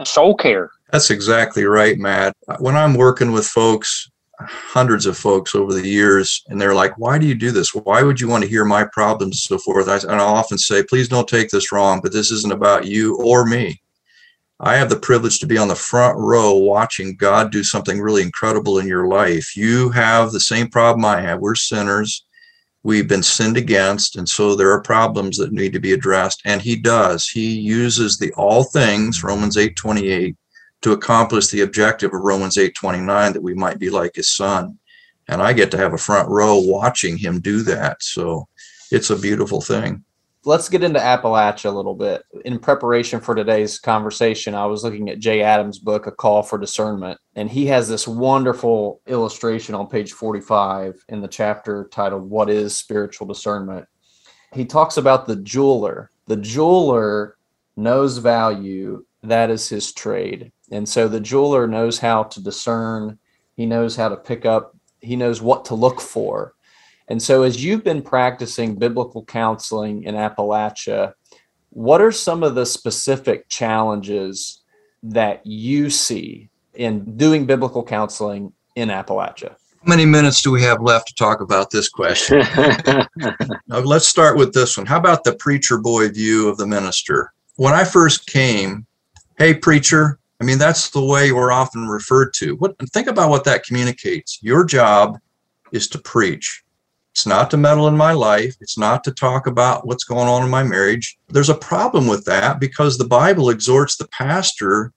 soul 0.04 0.34
care. 0.34 0.70
That's 0.92 1.10
exactly 1.10 1.64
right, 1.64 1.98
Matt. 1.98 2.32
When 2.58 2.76
I'm 2.76 2.94
working 2.94 3.32
with 3.32 3.46
folks, 3.46 4.08
hundreds 4.40 5.06
of 5.06 5.16
folks 5.16 5.54
over 5.54 5.72
the 5.72 5.86
years 5.86 6.44
and 6.48 6.60
they're 6.60 6.74
like 6.74 6.96
why 6.98 7.18
do 7.18 7.26
you 7.26 7.34
do 7.34 7.50
this? 7.50 7.74
Why 7.74 8.02
would 8.02 8.20
you 8.20 8.28
want 8.28 8.44
to 8.44 8.50
hear 8.50 8.64
my 8.64 8.84
problems? 8.84 9.46
And 9.50 9.58
so 9.58 9.58
forth. 9.58 9.88
I, 9.88 9.96
and 9.96 10.20
i'll 10.20 10.34
often 10.34 10.58
say 10.58 10.82
please 10.82 11.08
don't 11.08 11.28
take 11.28 11.48
this 11.48 11.72
wrong 11.72 12.00
but 12.02 12.12
this 12.12 12.30
isn't 12.30 12.52
about 12.52 12.86
you 12.86 13.16
or 13.16 13.46
me. 13.46 13.80
I 14.58 14.76
have 14.76 14.88
the 14.88 14.96
privilege 14.96 15.38
to 15.40 15.46
be 15.46 15.58
on 15.58 15.68
the 15.68 15.74
front 15.74 16.18
row 16.18 16.54
watching 16.54 17.16
god 17.16 17.50
do 17.50 17.64
something 17.64 18.00
really 18.00 18.22
incredible 18.22 18.78
in 18.78 18.86
your 18.86 19.06
life. 19.06 19.56
You 19.56 19.90
have 19.90 20.32
the 20.32 20.40
same 20.40 20.68
problem 20.68 21.04
i 21.04 21.20
have. 21.20 21.40
We're 21.40 21.54
sinners. 21.54 22.24
We've 22.82 23.08
been 23.08 23.22
sinned 23.22 23.56
against 23.56 24.16
and 24.16 24.28
so 24.28 24.54
there 24.54 24.70
are 24.70 24.82
problems 24.82 25.38
that 25.38 25.52
need 25.52 25.72
to 25.72 25.80
be 25.80 25.92
addressed. 25.92 26.42
And 26.44 26.60
he 26.60 26.76
does. 26.76 27.28
He 27.28 27.58
uses 27.58 28.18
the 28.18 28.32
all 28.34 28.64
things 28.64 29.24
romans 29.24 29.56
8 29.56 29.76
28 29.76 30.36
to 30.82 30.92
accomplish 30.92 31.48
the 31.48 31.62
objective 31.62 32.12
of 32.14 32.20
Romans 32.20 32.56
8:29 32.56 33.32
that 33.32 33.42
we 33.42 33.54
might 33.54 33.78
be 33.78 33.90
like 33.90 34.14
his 34.14 34.28
son. 34.28 34.78
And 35.28 35.42
I 35.42 35.52
get 35.52 35.70
to 35.72 35.78
have 35.78 35.92
a 35.92 35.98
front 35.98 36.28
row 36.28 36.58
watching 36.58 37.16
him 37.16 37.40
do 37.40 37.62
that. 37.62 38.02
So 38.02 38.48
it's 38.92 39.10
a 39.10 39.16
beautiful 39.16 39.60
thing. 39.60 40.04
let's 40.44 40.68
get 40.68 40.84
into 40.84 41.00
Appalachia 41.00 41.64
a 41.64 41.70
little 41.74 41.96
bit. 41.96 42.22
In 42.44 42.60
preparation 42.60 43.18
for 43.20 43.34
today's 43.34 43.80
conversation, 43.80 44.54
I 44.54 44.64
was 44.66 44.84
looking 44.84 45.10
at 45.10 45.18
Jay 45.18 45.42
Adams' 45.42 45.80
book, 45.80 46.06
A 46.06 46.12
Call 46.12 46.44
for 46.44 46.56
Discernment, 46.56 47.18
and 47.34 47.50
he 47.50 47.66
has 47.66 47.88
this 47.88 48.06
wonderful 48.06 49.00
illustration 49.08 49.74
on 49.74 49.88
page 49.88 50.12
45 50.12 51.04
in 51.08 51.20
the 51.20 51.26
chapter 51.26 51.88
titled 51.90 52.30
What 52.30 52.48
is 52.48 52.76
Spiritual 52.76 53.26
Discernment? 53.26 53.86
He 54.54 54.64
talks 54.64 54.98
about 54.98 55.26
the 55.26 55.34
jeweler. 55.34 56.12
The 56.26 56.36
jeweler 56.36 57.36
knows 57.76 58.18
value, 58.18 59.04
that 59.24 59.50
is 59.50 59.68
his 59.68 59.92
trade. 59.92 60.52
And 60.70 60.88
so 60.88 61.08
the 61.08 61.20
jeweler 61.20 61.66
knows 61.66 61.98
how 61.98 62.24
to 62.24 62.42
discern, 62.42 63.18
he 63.54 63.66
knows 63.66 63.96
how 63.96 64.08
to 64.08 64.16
pick 64.16 64.44
up, 64.44 64.76
he 65.00 65.16
knows 65.16 65.40
what 65.40 65.64
to 65.66 65.74
look 65.74 66.00
for 66.00 66.56
and 67.08 67.22
so, 67.22 67.42
as 67.42 67.62
you've 67.62 67.84
been 67.84 68.02
practicing 68.02 68.74
biblical 68.74 69.24
counseling 69.24 70.02
in 70.02 70.14
Appalachia, 70.14 71.12
what 71.70 72.00
are 72.00 72.10
some 72.10 72.42
of 72.42 72.54
the 72.54 72.66
specific 72.66 73.48
challenges 73.48 74.62
that 75.02 75.46
you 75.46 75.88
see 75.88 76.48
in 76.74 77.16
doing 77.16 77.46
biblical 77.46 77.84
counseling 77.84 78.52
in 78.74 78.88
Appalachia? 78.88 79.50
How 79.50 79.90
many 79.90 80.04
minutes 80.04 80.42
do 80.42 80.50
we 80.50 80.62
have 80.62 80.82
left 80.82 81.08
to 81.08 81.14
talk 81.14 81.40
about 81.40 81.70
this 81.70 81.88
question? 81.88 82.38
now, 82.86 83.06
uh, 83.70 83.80
let's 83.82 84.08
start 84.08 84.36
with 84.36 84.52
this 84.52 84.76
one. 84.76 84.86
How 84.86 84.96
about 84.96 85.22
the 85.22 85.34
preacher 85.36 85.78
boy 85.78 86.08
view 86.08 86.48
of 86.48 86.56
the 86.56 86.66
minister? 86.66 87.32
When 87.54 87.72
I 87.72 87.84
first 87.84 88.26
came, 88.26 88.84
hey, 89.38 89.54
preacher, 89.54 90.18
I 90.40 90.44
mean, 90.44 90.58
that's 90.58 90.90
the 90.90 91.04
way 91.04 91.32
we're 91.32 91.52
often 91.52 91.88
referred 91.88 92.34
to. 92.34 92.56
What, 92.56 92.76
and 92.78 92.88
think 92.90 93.08
about 93.08 93.30
what 93.30 93.44
that 93.44 93.64
communicates. 93.64 94.38
Your 94.42 94.64
job 94.64 95.18
is 95.72 95.88
to 95.88 95.98
preach. 95.98 96.62
It's 97.12 97.26
not 97.26 97.50
to 97.50 97.56
meddle 97.56 97.88
in 97.88 97.96
my 97.96 98.12
life. 98.12 98.54
It's 98.60 98.76
not 98.76 99.02
to 99.04 99.10
talk 99.10 99.46
about 99.46 99.86
what's 99.86 100.04
going 100.04 100.28
on 100.28 100.42
in 100.42 100.50
my 100.50 100.62
marriage. 100.62 101.16
There's 101.28 101.48
a 101.48 101.54
problem 101.54 102.06
with 102.06 102.26
that 102.26 102.60
because 102.60 102.98
the 102.98 103.06
Bible 103.06 103.48
exhorts 103.48 103.96
the 103.96 104.08
pastor 104.08 104.92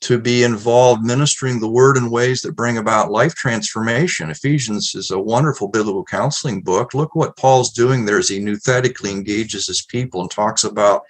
to 0.00 0.18
be 0.18 0.42
involved 0.42 1.04
ministering 1.04 1.60
the 1.60 1.68
word 1.68 1.96
in 1.96 2.10
ways 2.10 2.42
that 2.42 2.56
bring 2.56 2.78
about 2.78 3.12
life 3.12 3.36
transformation. 3.36 4.30
Ephesians 4.30 4.96
is 4.96 5.12
a 5.12 5.18
wonderful 5.18 5.68
biblical 5.68 6.04
counseling 6.04 6.60
book. 6.60 6.92
Look 6.92 7.14
what 7.14 7.36
Paul's 7.36 7.70
doing 7.70 8.04
there 8.04 8.18
as 8.18 8.28
he 8.28 8.40
nouthetically 8.40 9.12
engages 9.12 9.68
his 9.68 9.82
people 9.82 10.20
and 10.20 10.30
talks 10.30 10.64
about 10.64 11.02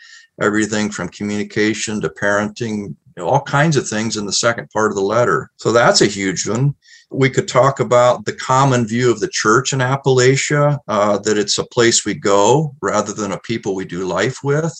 everything 0.43 0.91
from 0.91 1.09
communication 1.09 2.03
to 2.03 2.11
parenting, 2.11 2.95
you 3.17 3.23
know, 3.23 3.29
all 3.29 3.43
kinds 3.43 3.77
of 3.77 3.89
things 3.89 4.17
in 4.17 4.27
the 4.27 4.33
second 4.33 4.71
part 4.71 4.91
of 4.91 4.97
the 4.97 5.03
letter. 5.03 5.51
So 5.57 5.73
that's 5.73 6.01
a 6.01 6.07
huge 6.07 6.49
one 6.49 6.75
we 7.13 7.31
could 7.31 7.49
talk 7.49 7.81
about 7.81 8.25
the 8.25 8.33
common 8.33 8.87
view 8.87 9.11
of 9.11 9.21
the 9.21 9.29
church 9.29 9.73
in 9.73 9.81
Appalachia, 9.81 10.79
uh, 10.89 11.19
that 11.19 11.39
it's 11.39 11.59
a 11.59 11.67
place 11.67 12.05
we 12.05 12.15
go 12.15 12.75
rather 12.81 13.13
than 13.13 13.33
a 13.33 13.41
people 13.41 13.75
we 13.75 13.85
do 13.85 14.05
life 14.05 14.39
with. 14.43 14.73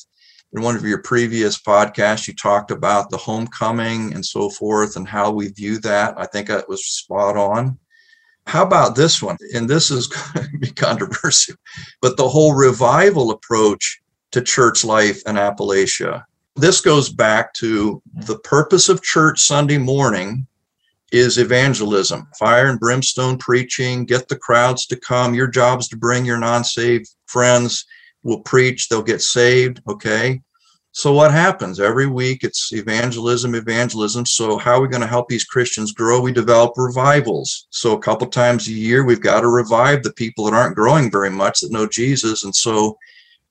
In 0.55 0.63
one 0.63 0.77
of 0.77 0.85
your 0.85 1.03
previous 1.03 1.59
podcasts, 1.59 2.27
you 2.29 2.35
talked 2.35 2.71
about 2.71 3.11
the 3.11 3.17
homecoming 3.17 4.13
and 4.13 4.25
so 4.25 4.51
forth 4.51 4.97
and 4.97 5.09
how 5.09 5.31
we 5.31 5.49
view 5.49 5.79
that. 5.81 6.15
I 6.19 6.27
think 6.27 6.49
that 6.49 6.69
was 6.69 6.85
spot 6.85 7.37
on. 7.37 7.79
How 8.47 8.65
about 8.65 8.97
this 8.97 9.23
one? 9.23 9.37
And 9.55 9.69
this 9.69 9.91
is 9.91 10.07
going 10.35 10.51
to 10.51 10.59
be 10.59 10.71
controversial, 10.71 11.55
but 12.01 12.17
the 12.17 12.29
whole 12.29 12.55
revival 12.55 13.31
approach 13.31 14.01
to 14.33 14.43
church 14.43 14.85
life 14.85 15.23
in 15.27 15.37
Appalachia. 15.37 16.25
This 16.57 16.81
goes 16.83 17.09
back 17.09 17.55
to 17.55 18.03
the 18.15 18.39
purpose 18.41 18.89
of 18.89 19.03
church 19.03 19.41
Sunday 19.41 19.79
morning 19.79 20.47
is 21.11 21.39
evangelism, 21.39 22.29
fire 22.39 22.69
and 22.69 22.79
brimstone 22.79 23.39
preaching, 23.39 24.05
get 24.05 24.29
the 24.29 24.37
crowds 24.37 24.87
to 24.87 24.97
come. 24.97 25.35
Your 25.35 25.47
job 25.47 25.81
is 25.81 25.89
to 25.89 25.97
bring 25.97 26.25
your 26.25 26.39
non 26.39 26.65
saved 26.65 27.09
friends, 27.27 27.87
will 28.23 28.41
preach, 28.41 28.89
they'll 28.89 29.03
get 29.03 29.23
saved. 29.23 29.81
Okay. 29.89 30.41
So 30.95 31.11
what 31.15 31.33
happens 31.33 31.81
every 31.81 32.07
week? 32.07 32.45
It's 32.45 32.71
evangelism, 32.71 33.55
evangelism. 33.55 34.27
So 34.27 34.59
how 34.59 34.73
are 34.75 34.83
we 34.83 34.89
going 34.89 35.01
to 35.01 35.07
help 35.07 35.29
these 35.29 35.45
Christians 35.45 35.93
grow? 35.93 36.21
We 36.21 36.33
develop 36.33 36.75
revivals. 36.77 37.67
So 37.71 37.97
a 37.97 38.01
couple 38.01 38.27
times 38.27 38.69
a 38.69 38.73
year, 38.73 39.03
we've 39.03 39.23
got 39.23 39.41
to 39.41 39.49
revive 39.49 40.03
the 40.03 40.13
people 40.13 40.45
that 40.45 40.55
aren't 40.55 40.77
growing 40.77 41.11
very 41.11 41.31
much 41.31 41.61
that 41.61 41.73
know 41.73 41.87
Jesus. 41.87 42.45
And 42.45 42.55
so 42.55 42.99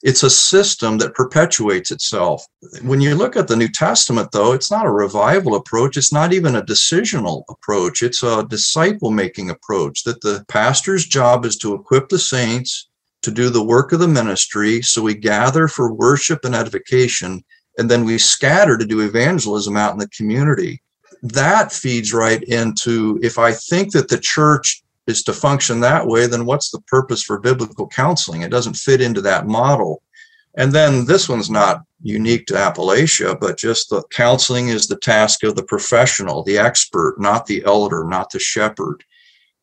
it's 0.03 0.23
a 0.23 0.29
system 0.29 0.97
that 0.97 1.13
perpetuates 1.13 1.91
itself. 1.91 2.45
When 2.81 3.01
you 3.01 3.15
look 3.15 3.35
at 3.35 3.47
the 3.47 3.55
New 3.55 3.67
Testament, 3.67 4.31
though, 4.31 4.53
it's 4.53 4.71
not 4.71 4.85
a 4.85 4.91
revival 4.91 5.55
approach. 5.55 5.95
It's 5.95 6.11
not 6.11 6.33
even 6.33 6.55
a 6.55 6.63
decisional 6.63 7.43
approach. 7.49 8.01
It's 8.01 8.23
a 8.23 8.45
disciple 8.49 9.11
making 9.11 9.49
approach 9.49 10.03
that 10.03 10.21
the 10.21 10.43
pastor's 10.47 11.05
job 11.05 11.45
is 11.45 11.57
to 11.57 11.75
equip 11.75 12.09
the 12.09 12.19
saints 12.19 12.89
to 13.21 13.31
do 13.31 13.49
the 13.49 13.63
work 13.63 13.91
of 13.91 13.99
the 13.99 14.07
ministry. 14.07 14.81
So 14.81 15.03
we 15.03 15.13
gather 15.13 15.67
for 15.67 15.93
worship 15.93 16.45
and 16.45 16.55
edification, 16.55 17.43
and 17.77 17.89
then 17.89 18.03
we 18.03 18.17
scatter 18.17 18.77
to 18.77 18.85
do 18.85 19.01
evangelism 19.01 19.77
out 19.77 19.93
in 19.93 19.99
the 19.99 20.09
community. 20.09 20.81
That 21.21 21.71
feeds 21.71 22.13
right 22.13 22.41
into 22.43 23.19
if 23.21 23.37
I 23.37 23.53
think 23.53 23.91
that 23.91 24.07
the 24.07 24.17
church 24.17 24.83
is 25.11 25.23
to 25.23 25.33
function 25.33 25.79
that 25.81 26.07
way, 26.07 26.25
then 26.25 26.45
what's 26.45 26.71
the 26.71 26.81
purpose 26.81 27.21
for 27.21 27.39
biblical 27.39 27.87
counseling? 27.87 28.41
It 28.41 28.49
doesn't 28.49 28.75
fit 28.75 29.01
into 29.01 29.21
that 29.21 29.45
model. 29.45 30.01
And 30.55 30.73
then 30.73 31.05
this 31.05 31.29
one's 31.29 31.49
not 31.49 31.83
unique 32.01 32.47
to 32.47 32.55
Appalachia, 32.55 33.39
but 33.39 33.57
just 33.57 33.89
the 33.89 34.03
counseling 34.11 34.69
is 34.69 34.87
the 34.87 34.97
task 34.97 35.43
of 35.43 35.55
the 35.55 35.63
professional, 35.63 36.43
the 36.43 36.57
expert, 36.57 37.15
not 37.19 37.45
the 37.45 37.63
elder, 37.65 38.03
not 38.03 38.31
the 38.31 38.39
shepherd. 38.39 39.03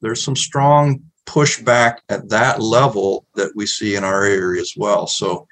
There's 0.00 0.22
some 0.22 0.36
strong 0.36 1.02
pushback 1.26 1.98
at 2.08 2.28
that 2.30 2.62
level 2.62 3.26
that 3.34 3.52
we 3.54 3.66
see 3.66 3.96
in 3.96 4.04
our 4.04 4.24
area 4.24 4.60
as 4.62 4.72
well. 4.76 5.06
So 5.06 5.46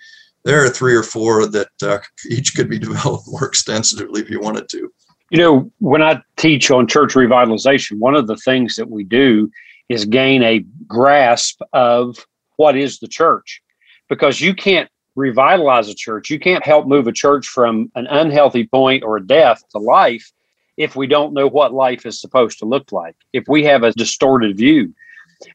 there 0.45 0.65
are 0.65 0.71
three 0.71 0.95
or 0.95 1.03
four 1.03 1.47
that 1.47 1.69
uh, 1.83 1.99
each 2.31 2.55
could 2.55 2.71
be 2.71 2.79
developed 2.79 3.25
more 3.27 3.45
extensively 3.49 4.23
if 4.23 4.31
you 4.31 4.41
wanted 4.41 4.69
to. 4.71 4.91
You 5.31 5.39
know, 5.39 5.73
when 5.81 6.03
I 6.03 6.23
teach 6.37 6.71
on 6.71 6.87
church 6.87 7.15
revitalization, 7.15 7.99
one 7.99 8.15
of 8.15 8.29
the 8.29 8.37
things 8.37 8.77
that 8.77 8.89
we 8.89 9.03
do 9.03 9.51
is 9.89 10.05
gain 10.05 10.43
a 10.43 10.65
grasp 10.87 11.61
of 11.73 12.27
what 12.57 12.77
is 12.77 12.99
the 12.99 13.09
church. 13.09 13.63
Because 14.09 14.41
you 14.41 14.55
can't 14.55 14.89
revitalize 15.15 15.89
a 15.89 15.95
church. 15.95 16.31
You 16.31 16.39
can't 16.39 16.65
help 16.65 16.87
move 16.87 17.07
a 17.07 17.13
church 17.13 17.47
from 17.47 17.91
an 17.95 18.07
unhealthy 18.09 18.67
point 18.67 19.03
or 19.03 19.19
death 19.19 19.63
to 19.71 19.79
life 19.79 20.31
if 20.77 20.95
we 20.95 21.07
don't 21.07 21.33
know 21.33 21.49
what 21.49 21.73
life 21.73 22.05
is 22.05 22.21
supposed 22.21 22.59
to 22.59 22.67
look 22.67 22.93
like 22.93 23.17
if 23.33 23.45
we 23.49 23.65
have 23.65 23.83
a 23.83 23.93
distorted 23.93 24.57
view. 24.57 24.95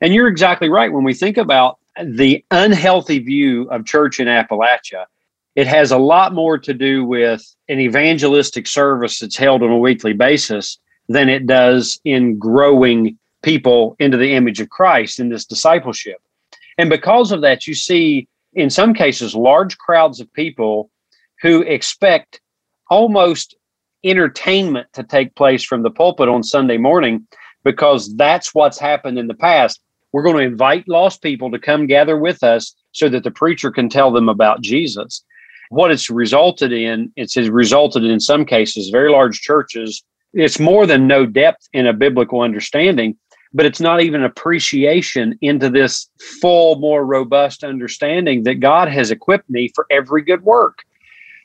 And 0.01 0.13
you're 0.13 0.27
exactly 0.27 0.69
right. 0.69 0.91
When 0.91 1.03
we 1.03 1.13
think 1.13 1.37
about 1.37 1.77
the 2.03 2.43
unhealthy 2.51 3.19
view 3.19 3.69
of 3.69 3.85
church 3.85 4.19
in 4.19 4.27
appalachia 4.27 5.05
it 5.55 5.67
has 5.67 5.91
a 5.91 5.97
lot 5.97 6.33
more 6.33 6.57
to 6.57 6.73
do 6.73 7.03
with 7.03 7.43
an 7.67 7.79
evangelistic 7.79 8.67
service 8.67 9.19
that's 9.19 9.37
held 9.37 9.63
on 9.63 9.69
a 9.69 9.77
weekly 9.77 10.13
basis 10.13 10.79
than 11.09 11.27
it 11.27 11.45
does 11.45 11.99
in 12.05 12.37
growing 12.37 13.17
people 13.41 13.95
into 13.99 14.17
the 14.17 14.33
image 14.33 14.59
of 14.59 14.69
Christ 14.69 15.19
in 15.19 15.29
this 15.29 15.45
discipleship. 15.45 16.17
And 16.77 16.89
because 16.89 17.31
of 17.31 17.41
that, 17.41 17.67
you 17.67 17.73
see 17.73 18.27
in 18.53 18.69
some 18.69 18.93
cases 18.93 19.35
large 19.35 19.77
crowds 19.77 20.19
of 20.19 20.31
people 20.33 20.89
who 21.41 21.61
expect 21.61 22.41
almost 22.89 23.55
entertainment 24.03 24.87
to 24.93 25.03
take 25.03 25.35
place 25.35 25.63
from 25.63 25.83
the 25.83 25.91
pulpit 25.91 26.27
on 26.27 26.43
Sunday 26.43 26.77
morning 26.77 27.27
because 27.63 28.15
that's 28.15 28.53
what's 28.53 28.79
happened 28.79 29.17
in 29.17 29.27
the 29.27 29.33
past. 29.33 29.79
We're 30.11 30.23
going 30.23 30.37
to 30.37 30.43
invite 30.43 30.87
lost 30.87 31.21
people 31.21 31.51
to 31.51 31.59
come 31.59 31.87
gather 31.87 32.17
with 32.17 32.43
us 32.43 32.75
so 32.91 33.07
that 33.09 33.23
the 33.23 33.31
preacher 33.31 33.71
can 33.71 33.89
tell 33.89 34.11
them 34.11 34.27
about 34.27 34.61
Jesus. 34.61 35.23
What 35.69 35.91
it's 35.91 36.09
resulted 36.09 36.73
in, 36.73 37.13
it's 37.15 37.37
resulted 37.37 38.03
in 38.03 38.19
some 38.19 38.43
cases, 38.45 38.89
very 38.89 39.09
large 39.09 39.39
churches. 39.39 40.03
It's 40.33 40.59
more 40.59 40.85
than 40.85 41.07
no 41.07 41.25
depth 41.25 41.69
in 41.71 41.87
a 41.87 41.93
biblical 41.93 42.41
understanding 42.41 43.17
but 43.53 43.65
it's 43.65 43.81
not 43.81 44.01
even 44.01 44.23
appreciation 44.23 45.37
into 45.41 45.69
this 45.69 46.09
full, 46.41 46.75
more 46.77 47.05
robust 47.05 47.63
understanding 47.63 48.43
that 48.43 48.59
God 48.59 48.87
has 48.87 49.11
equipped 49.11 49.49
me 49.49 49.69
for 49.75 49.85
every 49.91 50.21
good 50.23 50.43
work. 50.43 50.79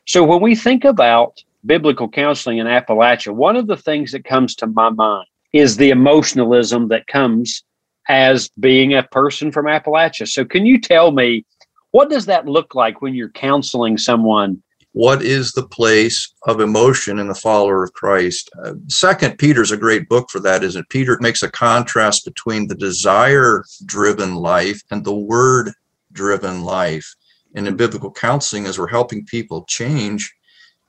So 0.07 0.23
when 0.23 0.41
we 0.41 0.55
think 0.55 0.85
about 0.85 1.43
biblical 1.65 2.09
counseling 2.09 2.59
in 2.59 2.67
Appalachia, 2.67 3.35
one 3.35 3.57
of 3.57 3.67
the 3.67 3.77
things 3.77 4.13
that 4.13 4.25
comes 4.25 4.55
to 4.57 4.67
my 4.67 4.91
mind 4.91 5.27
is 5.53 5.77
the 5.77 5.91
emotionalism 5.91 6.89
that 6.89 7.07
comes 7.09 7.65
as 8.09 8.49
being 8.61 8.95
a 8.95 9.03
person 9.03 9.51
from 9.51 9.67
Appalachia. 9.67 10.29
So 10.29 10.45
can 10.45 10.65
you 10.65 10.81
tell 10.81 11.11
me 11.11 11.45
what 11.91 12.11
does 12.11 12.27
that 12.27 12.47
look 12.47 12.75
like 12.75 13.03
when 13.03 13.15
you're 13.15 13.31
counseling 13.31 13.99
someone 13.99 14.63
what 14.97 15.21
is 15.21 15.53
the 15.53 15.69
place 15.69 16.33
of 16.47 16.59
emotion 16.59 17.19
in 17.19 17.29
the 17.29 17.35
follower 17.35 17.85
of 17.85 17.93
Christ? 17.93 18.49
Uh, 18.65 18.73
second 18.89 19.37
Peter's 19.37 19.71
a 19.71 19.77
great 19.77 20.09
book 20.09 20.31
for 20.31 20.41
that, 20.41 20.65
isn't 20.65 20.81
it? 20.81 20.89
Peter 20.89 21.19
makes 21.21 21.43
a 21.43 21.51
contrast 21.51 22.25
between 22.25 22.67
the 22.67 22.75
desire 22.75 23.63
driven 23.85 24.37
life 24.37 24.81
and 24.91 25.05
the 25.05 25.15
word 25.15 25.71
driven 26.13 26.63
life. 26.63 27.15
And 27.55 27.69
in 27.69 27.77
biblical 27.77 28.11
counseling, 28.11 28.65
as 28.65 28.79
we're 28.79 28.87
helping 28.87 29.27
people 29.27 29.67
change, 29.69 30.35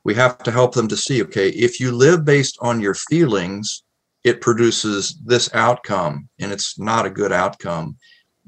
we 0.06 0.16
have 0.16 0.38
to 0.44 0.52
help 0.52 0.74
them 0.74 0.88
to 0.88 0.96
see 0.96 1.22
okay, 1.24 1.50
if 1.50 1.82
you 1.82 1.92
live 1.92 2.24
based 2.24 2.58
on 2.62 2.80
your 2.80 2.94
feelings, 2.94 3.84
it 4.24 4.40
produces 4.40 5.20
this 5.26 5.54
outcome, 5.54 6.30
and 6.40 6.54
it's 6.54 6.80
not 6.80 7.06
a 7.06 7.10
good 7.10 7.34
outcome. 7.34 7.98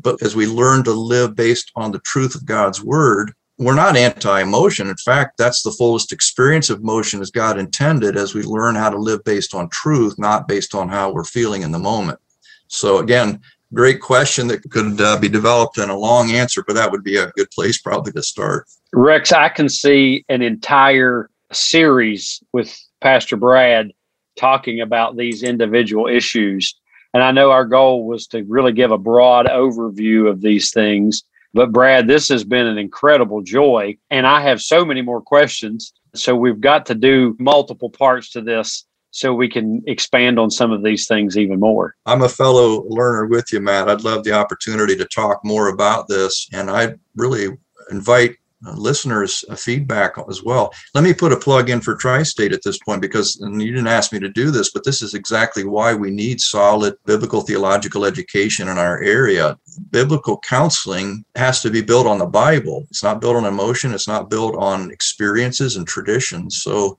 But 0.01 0.23
as 0.23 0.37
we 0.37 0.47
learn 0.47 0.85
to 0.85 0.93
live 0.93 1.35
based 1.35 1.69
on 1.75 1.91
the 1.91 1.99
truth 1.99 2.33
of 2.33 2.45
God's 2.45 2.81
word, 2.81 3.33
we're 3.59 3.75
not 3.75 3.97
anti-emotion. 3.97 4.87
In 4.87 4.95
fact, 4.95 5.37
that's 5.37 5.63
the 5.63 5.71
fullest 5.71 6.13
experience 6.13 6.69
of 6.69 6.81
motion 6.81 7.19
as 7.19 7.29
God 7.29 7.59
intended 7.59 8.15
as 8.15 8.33
we 8.33 8.41
learn 8.41 8.73
how 8.73 8.89
to 8.89 8.97
live 8.97 9.21
based 9.25 9.53
on 9.53 9.69
truth, 9.69 10.17
not 10.17 10.47
based 10.47 10.73
on 10.73 10.87
how 10.87 11.11
we're 11.11 11.25
feeling 11.25 11.63
in 11.63 11.71
the 11.71 11.77
moment. 11.77 12.19
So 12.67 12.99
again, 12.99 13.41
great 13.73 13.99
question 13.99 14.47
that 14.47 14.63
could 14.71 15.01
uh, 15.01 15.19
be 15.19 15.27
developed 15.27 15.77
in 15.77 15.89
a 15.89 15.97
long 15.97 16.31
answer, 16.31 16.63
but 16.65 16.73
that 16.75 16.89
would 16.89 17.03
be 17.03 17.17
a 17.17 17.31
good 17.31 17.51
place 17.51 17.77
probably 17.81 18.13
to 18.13 18.23
start. 18.23 18.65
Rex, 18.93 19.33
I 19.33 19.49
can 19.49 19.67
see 19.67 20.23
an 20.29 20.41
entire 20.41 21.29
series 21.51 22.41
with 22.53 22.73
Pastor 23.01 23.35
Brad 23.35 23.91
talking 24.37 24.79
about 24.79 25.17
these 25.17 25.43
individual 25.43 26.07
issues. 26.07 26.75
And 27.13 27.21
I 27.21 27.31
know 27.31 27.51
our 27.51 27.65
goal 27.65 28.07
was 28.07 28.25
to 28.27 28.43
really 28.43 28.71
give 28.71 28.91
a 28.91 28.97
broad 28.97 29.47
overview 29.47 30.29
of 30.29 30.39
these 30.39 30.71
things. 30.71 31.23
But 31.53 31.71
Brad, 31.71 32.07
this 32.07 32.29
has 32.29 32.43
been 32.43 32.67
an 32.67 32.77
incredible 32.77 33.41
joy. 33.41 33.97
And 34.09 34.27
I 34.27 34.41
have 34.41 34.61
so 34.61 34.85
many 34.85 35.01
more 35.01 35.21
questions. 35.21 35.93
So 36.15 36.35
we've 36.35 36.61
got 36.61 36.85
to 36.87 36.95
do 36.95 37.35
multiple 37.39 37.89
parts 37.89 38.29
to 38.31 38.41
this 38.41 38.85
so 39.11 39.33
we 39.33 39.49
can 39.49 39.81
expand 39.87 40.39
on 40.39 40.51
some 40.51 40.71
of 40.71 40.83
these 40.83 41.07
things 41.07 41.37
even 41.37 41.59
more. 41.59 41.95
I'm 42.05 42.21
a 42.21 42.29
fellow 42.29 42.83
learner 42.87 43.25
with 43.25 43.51
you, 43.51 43.59
Matt. 43.59 43.89
I'd 43.89 44.03
love 44.03 44.23
the 44.23 44.33
opportunity 44.33 44.95
to 44.95 45.05
talk 45.05 45.43
more 45.43 45.69
about 45.69 46.07
this. 46.07 46.47
And 46.53 46.69
I 46.69 46.93
really 47.15 47.57
invite 47.89 48.35
uh, 48.65 48.73
listeners' 48.73 49.45
uh, 49.49 49.55
feedback 49.55 50.13
as 50.29 50.43
well. 50.43 50.73
Let 50.93 51.03
me 51.03 51.13
put 51.13 51.31
a 51.31 51.37
plug 51.37 51.69
in 51.69 51.79
for 51.79 51.95
Tri-State 51.95 52.51
at 52.51 52.61
this 52.63 52.77
point 52.79 53.01
because 53.01 53.39
and 53.41 53.61
you 53.61 53.71
didn't 53.71 53.87
ask 53.87 54.11
me 54.11 54.19
to 54.19 54.29
do 54.29 54.51
this, 54.51 54.71
but 54.71 54.83
this 54.83 55.01
is 55.01 55.13
exactly 55.13 55.63
why 55.63 55.93
we 55.93 56.11
need 56.11 56.41
solid 56.41 56.95
biblical 57.05 57.41
theological 57.41 58.05
education 58.05 58.67
in 58.67 58.77
our 58.77 59.01
area. 59.01 59.57
Biblical 59.91 60.39
counseling 60.39 61.23
has 61.35 61.61
to 61.61 61.69
be 61.69 61.81
built 61.81 62.07
on 62.07 62.17
the 62.17 62.25
Bible. 62.25 62.85
It's 62.89 63.03
not 63.03 63.21
built 63.21 63.37
on 63.37 63.45
emotion. 63.45 63.93
It's 63.93 64.07
not 64.07 64.29
built 64.29 64.55
on 64.55 64.91
experiences 64.91 65.77
and 65.77 65.87
traditions. 65.87 66.61
So, 66.61 66.97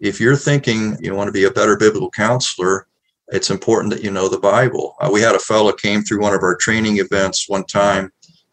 if 0.00 0.18
you're 0.18 0.36
thinking 0.36 0.96
you 1.00 1.14
want 1.14 1.28
to 1.28 1.32
be 1.32 1.44
a 1.44 1.50
better 1.50 1.76
biblical 1.76 2.10
counselor, 2.10 2.86
it's 3.28 3.50
important 3.50 3.92
that 3.92 4.02
you 4.02 4.10
know 4.10 4.28
the 4.28 4.38
Bible. 4.38 4.96
Uh, 5.00 5.10
we 5.12 5.20
had 5.20 5.34
a 5.34 5.38
fellow 5.38 5.72
came 5.72 6.02
through 6.02 6.20
one 6.20 6.34
of 6.34 6.42
our 6.42 6.56
training 6.56 6.98
events 6.98 7.48
one 7.48 7.64
time 7.64 8.10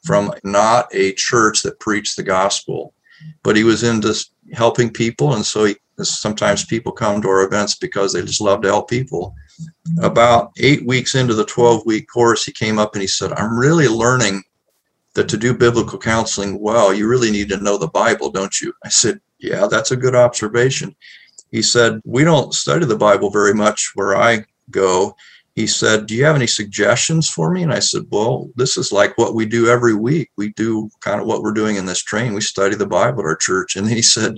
from 0.08 0.32
not 0.44 0.88
a 0.94 1.12
church 1.14 1.62
that 1.62 1.80
preached 1.80 2.16
the 2.16 2.24
gospel, 2.24 2.94
but 3.44 3.58
he 3.58 3.64
was 3.64 3.84
into 3.84 4.16
helping 4.54 4.90
people. 4.90 5.34
And 5.34 5.46
so 5.46 5.66
he, 5.66 5.76
sometimes 6.02 6.66
people 6.66 6.92
come 6.92 7.22
to 7.22 7.28
our 7.28 7.44
events 7.44 7.76
because 7.76 8.14
they 8.14 8.22
just 8.22 8.42
love 8.42 8.62
to 8.62 8.70
help 8.70 8.90
people. 8.90 9.36
About 10.02 10.52
eight 10.60 10.86
weeks 10.86 11.16
into 11.16 11.34
the 11.34 11.46
12 11.46 11.86
week 11.86 12.08
course, 12.08 12.46
he 12.46 12.52
came 12.52 12.80
up 12.80 12.94
and 12.94 13.02
he 13.02 13.08
said, 13.08 13.34
I'm 13.34 13.58
really 13.58 13.88
learning 13.88 14.44
that 15.14 15.28
to 15.30 15.38
do 15.38 15.54
biblical 15.54 16.00
counseling 16.00 16.60
well, 16.60 16.94
you 16.94 17.08
really 17.08 17.32
need 17.32 17.50
to 17.50 17.58
know 17.58 17.78
the 17.78 17.88
Bible, 17.88 18.30
don't 18.30 18.62
you? 18.62 18.72
I 18.86 18.90
said, 18.90 19.20
Yeah, 19.40 19.68
that's 19.70 19.92
a 19.92 19.98
good 19.98 20.16
observation. 20.16 20.96
He 21.52 21.62
said, 21.62 22.02
We 22.06 22.24
don't 22.24 22.54
study 22.54 22.86
the 22.86 22.96
Bible 22.96 23.30
very 23.30 23.54
much 23.54 23.92
where 23.96 24.16
I 24.16 24.46
go 24.70 25.16
he 25.58 25.66
said, 25.66 26.06
Do 26.06 26.14
you 26.14 26.24
have 26.24 26.36
any 26.36 26.46
suggestions 26.46 27.28
for 27.28 27.52
me? 27.52 27.64
And 27.64 27.74
I 27.74 27.80
said, 27.80 28.04
Well, 28.12 28.48
this 28.58 28.78
is 28.78 28.92
like 28.92 29.18
what 29.18 29.34
we 29.34 29.48
do 29.48 29.68
every 29.68 29.96
week. 29.96 30.30
We 30.38 30.54
do 30.54 30.92
kind 31.00 31.20
of 31.20 31.26
what 31.26 31.42
we're 31.42 31.52
doing 31.52 31.78
in 31.78 31.88
this 31.88 32.04
train. 32.04 32.36
We 32.36 32.42
study 32.42 32.76
the 32.76 32.86
Bible 32.86 33.22
at 33.22 33.26
our 33.26 33.36
church. 33.36 33.76
And 33.76 33.90
he 33.90 34.04
said, 34.04 34.38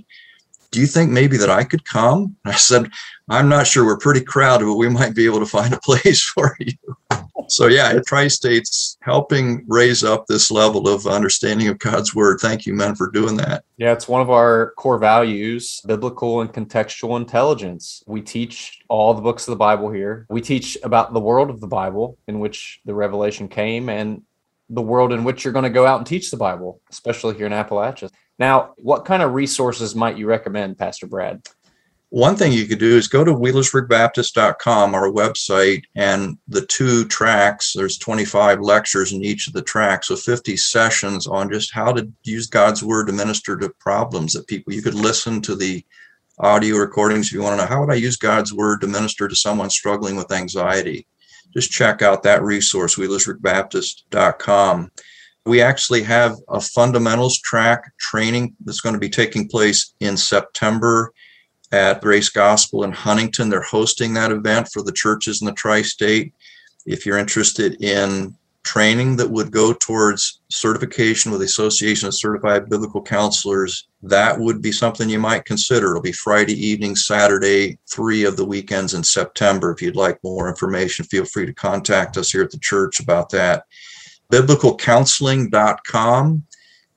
Do 0.72 0.80
you 0.80 0.88
think 0.88 1.12
maybe 1.12 1.36
that 1.36 1.50
I 1.50 1.66
could 1.66 1.84
come? 1.84 2.38
And 2.46 2.54
I 2.54 2.58
said, 2.58 2.90
I'm 3.28 3.50
not 3.50 3.68
sure. 3.68 3.86
We're 3.86 3.98
pretty 3.98 4.22
crowded, 4.22 4.64
but 4.64 4.78
we 4.78 4.88
might 4.88 5.14
be 5.14 5.26
able 5.26 5.40
to 5.40 5.46
find 5.46 5.74
a 5.74 5.80
place 5.84 6.24
for 6.24 6.56
you. 6.58 6.72
So, 7.52 7.68
yeah, 7.68 8.00
Tri 8.06 8.28
State's 8.28 8.98
helping 9.02 9.66
raise 9.68 10.04
up 10.04 10.26
this 10.28 10.52
level 10.52 10.88
of 10.88 11.08
understanding 11.08 11.68
of 11.68 11.80
God's 11.80 12.14
word. 12.16 12.40
Thank 12.42 12.66
you, 12.66 12.74
men, 12.74 12.96
for 12.96 13.10
doing 13.12 13.38
that. 13.38 13.64
Yeah, 13.78 13.94
it's 13.94 14.08
one 14.08 14.22
of 14.22 14.30
our 14.30 14.74
core 14.78 14.98
values 14.98 15.82
biblical 15.86 16.42
and 16.42 16.52
contextual 16.52 17.18
intelligence. 17.18 18.04
We 18.08 18.22
teach 18.22 18.80
all 18.88 19.14
the 19.14 19.22
books 19.22 19.48
of 19.48 19.52
the 19.52 19.58
Bible 19.58 19.92
here. 19.92 20.26
We 20.30 20.42
teach 20.42 20.78
about 20.84 21.14
the 21.14 21.20
world 21.20 21.50
of 21.50 21.60
the 21.60 21.68
Bible 21.68 22.18
in 22.28 22.40
which 22.40 22.80
the 22.86 22.94
revelation 22.94 23.48
came 23.48 23.90
and 23.90 24.24
the 24.70 24.82
world 24.82 25.12
in 25.12 25.24
which 25.24 25.44
you're 25.44 25.54
going 25.54 25.64
to 25.64 25.70
go 25.70 25.86
out 25.86 25.98
and 25.98 26.08
teach 26.08 26.32
the 26.32 26.38
Bible, 26.38 26.82
especially 26.92 27.36
here 27.36 27.48
in 27.48 27.52
Appalachia. 27.52 28.12
Now, 28.38 28.74
what 28.78 29.04
kind 29.04 29.22
of 29.22 29.34
resources 29.34 29.96
might 29.96 30.18
you 30.18 30.28
recommend, 30.28 30.78
Pastor 30.78 31.08
Brad? 31.08 31.46
One 32.10 32.36
thing 32.36 32.52
you 32.52 32.66
could 32.66 32.80
do 32.80 32.98
is 32.98 33.08
go 33.08 33.24
to 33.24 33.34
wheelersburgbaptist.com, 33.34 34.96
our 34.96 35.12
website, 35.12 35.84
and 35.96 36.38
the 36.48 36.66
two 36.66 37.06
tracks, 37.06 37.74
there's 37.74 38.00
25 38.00 38.62
lectures 38.62 39.14
in 39.14 39.24
each 39.24 39.48
of 39.48 39.54
the 39.54 39.62
tracks, 39.62 40.08
so 40.08 40.16
50 40.16 40.58
sessions 40.58 41.28
on 41.28 41.52
just 41.52 41.72
how 41.72 41.92
to 41.92 42.12
use 42.24 42.48
God's 42.48 42.84
word 42.84 43.08
to 43.08 43.14
minister 43.14 43.56
to 43.58 43.70
problems 43.80 44.34
that 44.34 44.48
people, 44.48 44.74
you 44.74 44.82
could 44.82 44.96
listen 44.96 45.40
to 45.42 45.56
the 45.56 45.86
audio 46.40 46.78
recordings 46.78 47.28
if 47.28 47.34
you 47.34 47.44
want 47.44 47.60
to 47.60 47.64
know 47.64 47.70
how 47.70 47.82
would 47.82 47.92
I 47.92 47.98
use 47.98 48.18
God's 48.18 48.54
word 48.54 48.82
to 48.82 48.88
minister 48.88 49.28
to 49.28 49.36
someone 49.36 49.70
struggling 49.70 50.16
with 50.16 50.32
anxiety. 50.32 51.06
Just 51.54 51.70
check 51.70 52.02
out 52.02 52.24
that 52.24 52.42
resource, 52.42 52.96
wheelersburgbaptist.com. 52.96 54.92
We 55.46 55.62
actually 55.62 56.04
have 56.04 56.38
a 56.48 56.60
fundamentals 56.60 57.40
track 57.40 57.92
training 58.00 58.56
that's 58.66 58.82
going 58.82 58.94
to 58.94 59.00
be 59.00 59.10
taking 59.10 59.48
place 59.48 59.94
in 60.00 60.18
September 60.18 61.14
at 61.72 62.02
Grace 62.02 62.30
Gospel 62.30 62.84
in 62.84 62.92
Huntington. 62.92 63.50
They're 63.50 63.62
hosting 63.62 64.14
that 64.14 64.32
event 64.32 64.70
for 64.72 64.82
the 64.82 64.92
churches 64.92 65.42
in 65.42 65.46
the 65.46 65.54
tri 65.54 65.82
state. 65.82 66.34
If 66.86 67.06
you're 67.06 67.18
interested 67.18 67.82
in 67.82 68.36
training 68.64 69.16
that 69.16 69.30
would 69.30 69.52
go 69.52 69.74
towards 69.74 70.42
certification 70.50 71.32
with 71.32 71.42
the 71.42 71.46
Association 71.46 72.08
of 72.08 72.16
Certified 72.16 72.70
Biblical 72.70 73.02
Counselors, 73.02 73.88
that 74.04 74.40
would 74.40 74.62
be 74.62 74.72
something 74.72 75.10
you 75.10 75.20
might 75.20 75.46
consider. 75.46 75.90
It'll 75.90 76.02
be 76.02 76.12
Friday 76.12 76.54
evening, 76.54 76.96
Saturday, 76.96 77.80
three 77.90 78.26
of 78.26 78.38
the 78.38 78.46
weekends 78.46 78.94
in 78.94 79.04
September. 79.04 79.72
If 79.72 79.82
you'd 79.82 79.96
like 79.96 80.24
more 80.24 80.50
information, 80.50 81.06
feel 81.06 81.26
free 81.26 81.46
to 81.46 81.54
contact 81.54 82.18
us 82.18 82.32
here 82.32 82.44
at 82.44 82.52
the 82.52 82.60
church 82.60 83.00
about 83.00 83.30
that. 83.32 83.64
Biblicalcounseling.com 84.32 86.44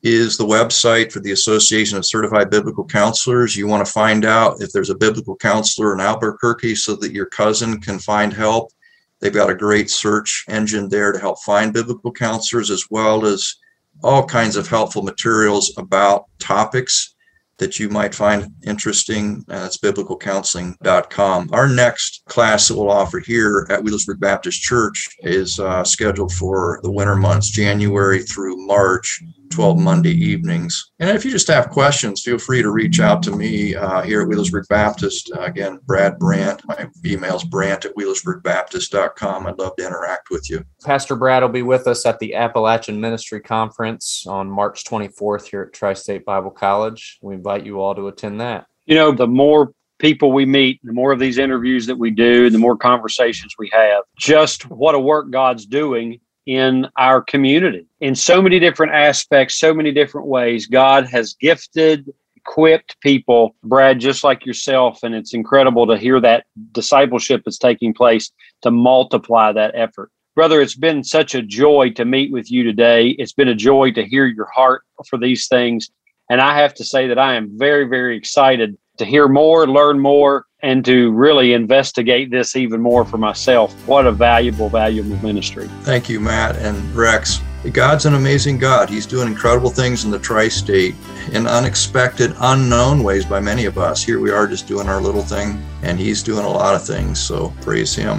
is 0.02 0.36
the 0.36 0.46
website 0.46 1.12
for 1.12 1.20
the 1.20 1.32
Association 1.32 1.96
of 1.96 2.04
Certified 2.04 2.50
Biblical 2.50 2.84
Counselors. 2.84 3.56
You 3.56 3.68
want 3.68 3.86
to 3.86 3.92
find 3.92 4.24
out 4.24 4.60
if 4.60 4.72
there's 4.72 4.90
a 4.90 4.96
biblical 4.96 5.36
counselor 5.36 5.94
in 5.94 6.00
Albuquerque 6.00 6.74
so 6.74 6.96
that 6.96 7.12
your 7.12 7.26
cousin 7.26 7.80
can 7.80 7.98
find 7.98 8.32
help. 8.32 8.72
They've 9.20 9.32
got 9.32 9.50
a 9.50 9.54
great 9.54 9.90
search 9.90 10.44
engine 10.48 10.88
there 10.88 11.12
to 11.12 11.18
help 11.18 11.38
find 11.40 11.72
biblical 11.72 12.10
counselors 12.10 12.70
as 12.70 12.86
well 12.90 13.24
as 13.24 13.54
all 14.02 14.26
kinds 14.26 14.56
of 14.56 14.66
helpful 14.66 15.02
materials 15.02 15.72
about 15.78 16.24
topics 16.40 17.14
that 17.58 17.78
you 17.78 17.88
might 17.88 18.12
find 18.12 18.48
interesting. 18.64 19.44
Uh, 19.48 19.60
that's 19.60 19.78
biblicalcounseling.com. 19.78 21.50
Our 21.52 21.68
next 21.68 22.22
class 22.26 22.66
that 22.66 22.76
we'll 22.76 22.90
offer 22.90 23.20
here 23.20 23.68
at 23.70 23.80
Wheelersburg 23.80 24.18
Baptist 24.18 24.62
Church 24.62 25.08
is 25.20 25.60
uh, 25.60 25.84
scheduled 25.84 26.32
for 26.32 26.80
the 26.82 26.90
winter 26.90 27.14
months, 27.14 27.50
January 27.50 28.22
through 28.22 28.66
March. 28.66 29.22
12 29.52 29.78
Monday 29.78 30.12
evenings. 30.12 30.92
And 30.98 31.10
if 31.10 31.24
you 31.24 31.30
just 31.30 31.48
have 31.48 31.70
questions, 31.70 32.22
feel 32.22 32.38
free 32.38 32.62
to 32.62 32.70
reach 32.70 33.00
out 33.00 33.22
to 33.24 33.30
me 33.30 33.74
uh, 33.74 34.02
here 34.02 34.22
at 34.22 34.28
Wheelersburg 34.28 34.66
Baptist. 34.68 35.30
Uh, 35.34 35.42
again, 35.42 35.78
Brad 35.84 36.18
Brandt. 36.18 36.62
My 36.66 36.88
email's 37.04 37.44
brandt 37.44 37.84
at 37.84 37.94
wheelersburgbaptist.com. 37.94 39.46
I'd 39.46 39.58
love 39.58 39.76
to 39.76 39.86
interact 39.86 40.30
with 40.30 40.50
you. 40.50 40.64
Pastor 40.84 41.16
Brad 41.16 41.42
will 41.42 41.50
be 41.50 41.62
with 41.62 41.86
us 41.86 42.06
at 42.06 42.18
the 42.18 42.34
Appalachian 42.34 43.00
Ministry 43.00 43.40
Conference 43.40 44.26
on 44.26 44.50
March 44.50 44.84
24th 44.84 45.46
here 45.46 45.62
at 45.62 45.72
Tri 45.72 45.92
State 45.94 46.24
Bible 46.24 46.50
College. 46.50 47.18
We 47.22 47.34
invite 47.34 47.64
you 47.64 47.80
all 47.80 47.94
to 47.94 48.08
attend 48.08 48.40
that. 48.40 48.66
You 48.86 48.96
know, 48.96 49.12
the 49.12 49.26
more 49.28 49.72
people 49.98 50.32
we 50.32 50.44
meet, 50.44 50.80
the 50.82 50.92
more 50.92 51.12
of 51.12 51.20
these 51.20 51.38
interviews 51.38 51.86
that 51.86 51.96
we 51.96 52.10
do, 52.10 52.50
the 52.50 52.58
more 52.58 52.76
conversations 52.76 53.54
we 53.58 53.70
have, 53.72 54.02
just 54.18 54.68
what 54.68 54.96
a 54.96 55.00
work 55.00 55.30
God's 55.30 55.64
doing 55.64 56.20
in 56.46 56.86
our 56.96 57.22
community 57.22 57.86
in 58.00 58.14
so 58.14 58.42
many 58.42 58.58
different 58.58 58.92
aspects, 58.92 59.58
so 59.58 59.72
many 59.72 59.92
different 59.92 60.26
ways. 60.26 60.66
God 60.66 61.06
has 61.06 61.34
gifted, 61.34 62.12
equipped 62.36 62.98
people, 63.00 63.54
Brad, 63.62 64.00
just 64.00 64.24
like 64.24 64.44
yourself. 64.44 65.02
And 65.02 65.14
it's 65.14 65.34
incredible 65.34 65.86
to 65.86 65.96
hear 65.96 66.20
that 66.20 66.46
discipleship 66.72 67.42
is 67.46 67.58
taking 67.58 67.94
place 67.94 68.32
to 68.62 68.70
multiply 68.70 69.52
that 69.52 69.74
effort. 69.74 70.10
Brother, 70.34 70.60
it's 70.60 70.74
been 70.74 71.04
such 71.04 71.34
a 71.34 71.42
joy 71.42 71.90
to 71.90 72.04
meet 72.04 72.32
with 72.32 72.50
you 72.50 72.64
today. 72.64 73.10
It's 73.18 73.34
been 73.34 73.48
a 73.48 73.54
joy 73.54 73.92
to 73.92 74.04
hear 74.04 74.26
your 74.26 74.46
heart 74.46 74.82
for 75.08 75.18
these 75.18 75.46
things. 75.46 75.90
And 76.30 76.40
I 76.40 76.56
have 76.56 76.74
to 76.74 76.84
say 76.84 77.06
that 77.08 77.18
I 77.18 77.34
am 77.34 77.58
very, 77.58 77.86
very 77.86 78.16
excited 78.16 78.76
to 78.96 79.04
hear 79.04 79.28
more, 79.28 79.68
learn 79.68 80.00
more, 80.00 80.46
and 80.62 80.84
to 80.84 81.10
really 81.10 81.52
investigate 81.52 82.30
this 82.30 82.54
even 82.54 82.80
more 82.80 83.04
for 83.04 83.18
myself. 83.18 83.74
What 83.86 84.06
a 84.06 84.12
valuable, 84.12 84.68
valuable 84.68 85.16
ministry. 85.16 85.68
Thank 85.82 86.08
you, 86.08 86.20
Matt 86.20 86.56
and 86.56 86.94
Rex. 86.94 87.40
God's 87.72 88.06
an 88.06 88.14
amazing 88.14 88.58
God. 88.58 88.90
He's 88.90 89.06
doing 89.06 89.28
incredible 89.28 89.70
things 89.70 90.04
in 90.04 90.10
the 90.10 90.18
tri 90.18 90.48
state 90.48 90.96
in 91.32 91.46
unexpected, 91.46 92.34
unknown 92.40 93.04
ways 93.04 93.24
by 93.24 93.38
many 93.38 93.66
of 93.66 93.78
us. 93.78 94.02
Here 94.02 94.18
we 94.18 94.32
are 94.32 94.48
just 94.48 94.66
doing 94.66 94.88
our 94.88 95.00
little 95.00 95.22
thing, 95.22 95.64
and 95.82 95.98
He's 95.98 96.24
doing 96.24 96.44
a 96.44 96.50
lot 96.50 96.74
of 96.74 96.84
things. 96.84 97.20
So 97.20 97.52
praise 97.60 97.94
Him. 97.94 98.18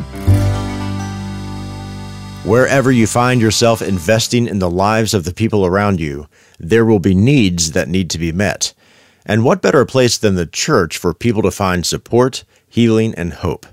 Wherever 2.46 2.92
you 2.92 3.06
find 3.06 3.42
yourself 3.42 3.82
investing 3.82 4.48
in 4.48 4.60
the 4.60 4.70
lives 4.70 5.14
of 5.14 5.26
the 5.26 5.34
people 5.34 5.66
around 5.66 6.00
you, 6.00 6.28
there 6.58 6.86
will 6.86 7.00
be 7.00 7.14
needs 7.14 7.72
that 7.72 7.90
need 7.90 8.10
to 8.12 8.18
be 8.18 8.32
met. 8.32 8.74
And 9.26 9.44
what 9.44 9.62
better 9.62 9.86
place 9.86 10.18
than 10.18 10.36
the 10.36 10.46
church 10.46 10.98
for 10.98 11.14
people 11.14 11.42
to 11.44 11.52
find 11.52 11.86
support, 11.86 12.44
healing, 12.68 13.14
and 13.16 13.34
hope? 13.34 13.66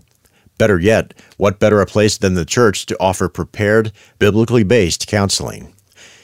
Better 0.59 0.79
yet, 0.79 1.15
what 1.39 1.59
better 1.59 1.81
a 1.81 1.87
place 1.87 2.19
than 2.19 2.35
the 2.35 2.45
church 2.45 2.87
to 2.87 2.97
offer 3.01 3.29
prepared, 3.29 3.93
biblically 4.19 4.63
based 4.63 5.07
counseling? 5.07 5.73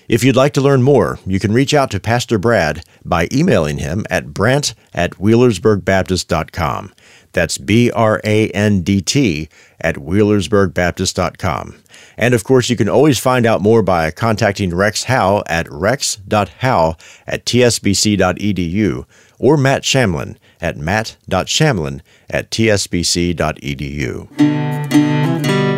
If 0.08 0.22
you'd 0.22 0.36
like 0.36 0.52
to 0.52 0.60
learn 0.60 0.82
more, 0.82 1.18
you 1.26 1.40
can 1.40 1.52
reach 1.52 1.74
out 1.74 1.90
to 1.90 1.98
Pastor 1.98 2.38
Brad 2.38 2.84
by 3.04 3.28
emailing 3.32 3.78
him 3.78 4.06
at 4.08 4.32
brandt 4.32 4.74
at 4.94 5.12
wheelersburgbaptist.com. 5.12 6.92
That's 7.36 7.58
B 7.58 7.90
R 7.90 8.18
A 8.24 8.48
N 8.52 8.80
D 8.80 9.02
T 9.02 9.50
at 9.78 9.96
wheelersburgbaptist.com. 9.96 11.82
And 12.16 12.32
of 12.32 12.44
course, 12.44 12.70
you 12.70 12.76
can 12.76 12.88
always 12.88 13.18
find 13.18 13.44
out 13.44 13.60
more 13.60 13.82
by 13.82 14.10
contacting 14.10 14.74
Rex 14.74 15.04
Howe 15.04 15.42
at 15.46 15.70
rex.howe 15.70 16.96
at 17.26 17.44
tsbc.edu 17.44 19.04
or 19.38 19.58
Matt 19.58 19.82
Shamlin 19.82 20.38
at 20.62 20.78
matt.shamlin 20.78 22.00
at 22.30 22.50
tsbc.edu. 22.50 23.36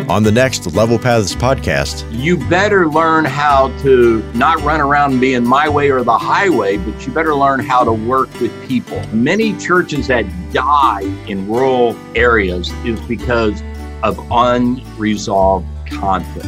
On 0.09 0.23
the 0.23 0.31
next 0.31 0.73
Level 0.73 0.97
Paths 0.97 1.35
podcast, 1.35 2.03
you 2.11 2.35
better 2.49 2.89
learn 2.89 3.25
how 3.25 3.67
to 3.83 4.23
not 4.33 4.59
run 4.63 4.81
around 4.81 5.19
being 5.19 5.47
my 5.47 5.69
way 5.69 5.91
or 5.91 6.03
the 6.03 6.17
highway, 6.17 6.77
but 6.77 7.05
you 7.05 7.13
better 7.13 7.35
learn 7.35 7.59
how 7.59 7.83
to 7.83 7.93
work 7.93 8.27
with 8.41 8.51
people. 8.67 8.99
Many 9.13 9.55
churches 9.57 10.07
that 10.07 10.25
die 10.51 11.03
in 11.27 11.47
rural 11.47 11.95
areas 12.15 12.71
is 12.83 12.99
because 13.01 13.61
of 14.01 14.17
unresolved 14.31 15.67
conflict. 15.91 16.47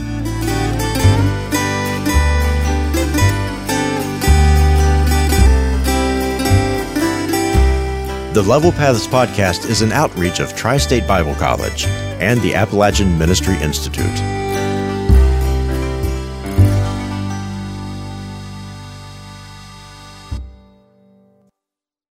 The 8.34 8.42
Level 8.42 8.72
Paths 8.72 9.06
podcast 9.06 9.70
is 9.70 9.84
an 9.84 9.92
outreach 9.92 10.40
of 10.40 10.56
Tri 10.56 10.78
State 10.78 11.06
Bible 11.06 11.36
College 11.36 11.86
and 12.22 12.40
the 12.42 12.54
Appalachian 12.54 13.18
Ministry 13.18 13.56
Institute. 13.62 14.41